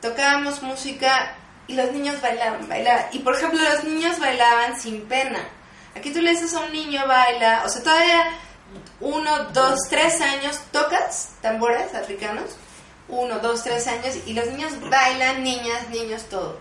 [0.00, 1.34] Tocábamos música
[1.66, 3.06] y los niños bailaban, bailaban.
[3.12, 5.40] Y por ejemplo, los niños bailaban sin pena.
[5.96, 8.30] Aquí tú le dices a un niño baila, o sea, todavía
[9.00, 12.50] uno, dos, tres años tocas tambores africanos,
[13.08, 16.58] uno, dos, tres años, y los niños bailan, niñas, niños, todo.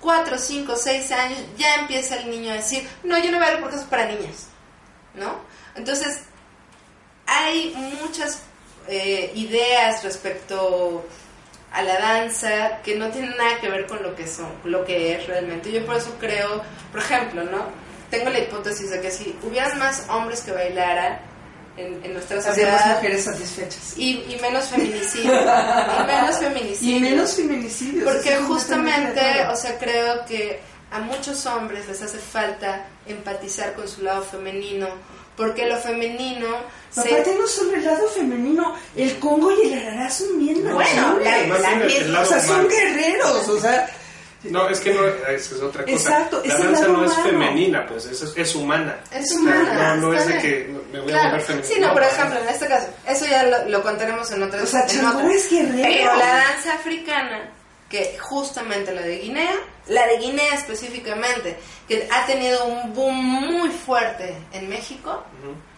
[0.00, 3.76] Cuatro, cinco, seis años, ya empieza el niño a decir, no, yo no bailo porque
[3.76, 4.48] eso es para niñas,
[5.14, 5.40] ¿no?
[5.74, 6.20] Entonces,
[7.26, 8.42] hay muchas
[8.88, 11.04] eh, ideas respecto
[11.72, 15.14] a la danza que no tienen nada que ver con lo que son, lo que
[15.14, 15.72] es realmente.
[15.72, 17.66] Yo por eso creo, por ejemplo, ¿no?
[18.10, 21.18] Tengo la hipótesis de que si hubieran más hombres que bailaran
[21.76, 23.94] en, en nuestra sociedad mujeres satisfechas.
[23.96, 26.96] y, y menos feminicidio, y menos feminicidio.
[26.96, 28.04] Y menos feminicidios.
[28.12, 29.20] Porque justamente,
[29.50, 30.60] o sea, creo que
[30.90, 34.88] a muchos hombres les hace falta empatizar con su lado femenino,
[35.36, 36.46] porque lo femenino
[36.90, 37.00] se...
[37.00, 41.46] Aparte no solo el lado femenino, el Congo y el Arará son bien Bueno, la-
[41.46, 43.88] la Más O sea, son guerreros, o sea...
[44.50, 45.94] No, es que no, es, es otra cosa.
[45.96, 48.98] Exacto, es la danza no es femenina, pues es, es humana.
[49.12, 51.74] Es O sea, humana, No, no es de que me voy a volver femenina.
[51.74, 54.66] Sí, no, por ejemplo, en este caso, eso ya lo, lo contaremos en otras O
[54.66, 55.30] sea, otras.
[55.30, 55.82] es guerrero.
[55.82, 57.50] Pero la danza africana,
[57.88, 59.54] que justamente la de Guinea,
[59.88, 61.56] la de Guinea específicamente,
[61.88, 65.24] que ha tenido un boom muy fuerte en México,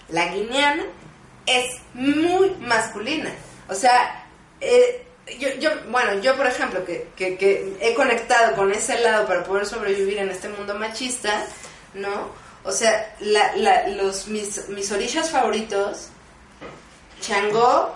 [0.08, 0.84] la guineana,
[1.46, 3.30] es muy masculina.
[3.68, 4.26] O sea,
[4.60, 5.04] eh,
[5.38, 9.44] yo, yo, bueno, yo por ejemplo, que, que, que he conectado con ese lado para
[9.44, 11.44] poder sobrevivir en este mundo machista,
[11.94, 12.30] ¿no?
[12.64, 16.08] O sea, la, la, los, mis, mis orillas favoritos,
[17.20, 17.94] Changó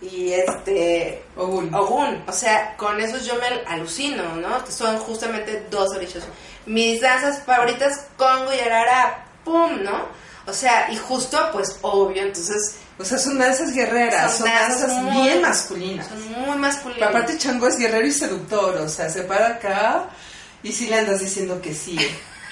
[0.00, 1.74] y este Ogun.
[1.74, 2.22] Ogun.
[2.26, 4.64] O sea, con esos yo me alucino, ¿no?
[4.64, 6.24] Que son justamente dos orillas.
[6.66, 9.82] Mis danzas favoritas, Congo y Arara, ¡pum!
[9.82, 10.06] ¿no?
[10.46, 15.22] O sea, y justo, pues obvio, entonces O sea, son danzas guerreras, son, danzas, muy-
[15.22, 16.06] bien masculinas.
[16.08, 16.98] Son muy masculinas.
[16.98, 20.10] Pero aparte Chango es guerrero y seductor, o sea, se para acá
[20.62, 21.96] y sí le andas diciendo que sí.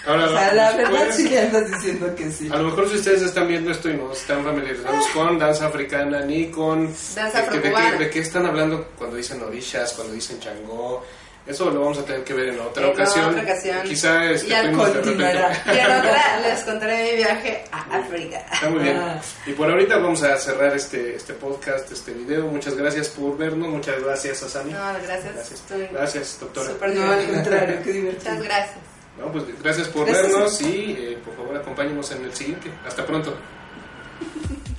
[0.06, 2.48] Ahora, O sea, la después- verdad sí le andas diciendo que sí.
[2.50, 6.20] A lo mejor si ustedes están viendo esto y no están familiarizados con danza africana
[6.20, 6.86] ni con...
[7.14, 11.04] Danza de, de, qué, de qué están hablando cuando dicen orishas, cuando dicen changó?
[11.48, 13.30] Eso lo vamos a tener que ver en otra En ocasión.
[13.30, 13.78] otra ocasión.
[13.84, 15.62] Quizá este, Y al fuimos de continuará.
[15.74, 18.38] Y en otra les contaré mi viaje a África.
[18.52, 18.96] Está muy bien.
[18.98, 19.20] Ah.
[19.46, 22.46] Y por ahorita vamos a cerrar este, este podcast, este video.
[22.48, 23.68] Muchas gracias por vernos.
[23.70, 24.72] Muchas gracias, Asami.
[24.72, 25.34] No, gracias.
[25.34, 26.68] Gracias, gracias doctora.
[26.68, 28.30] súper No, al contrario, qué divertido.
[28.34, 28.76] Muchas gracias.
[29.18, 30.28] No, pues gracias por Gracias.
[30.30, 32.70] vernos y eh, por favor acompáñenos en el siguiente.
[32.86, 33.34] Hasta pronto.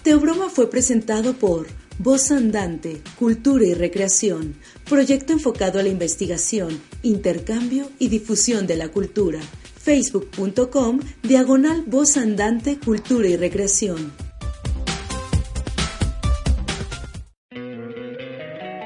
[0.03, 1.67] Teobroma fue presentado por
[1.97, 4.55] Voz Andante, Cultura y Recreación,
[4.89, 9.39] proyecto enfocado a la investigación, intercambio y difusión de la cultura.
[9.81, 14.11] Facebook.com, diagonal Voz Andante, Cultura y Recreación.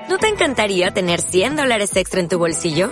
[0.09, 2.91] ¿No te encantaría tener 100 dólares extra en tu bolsillo?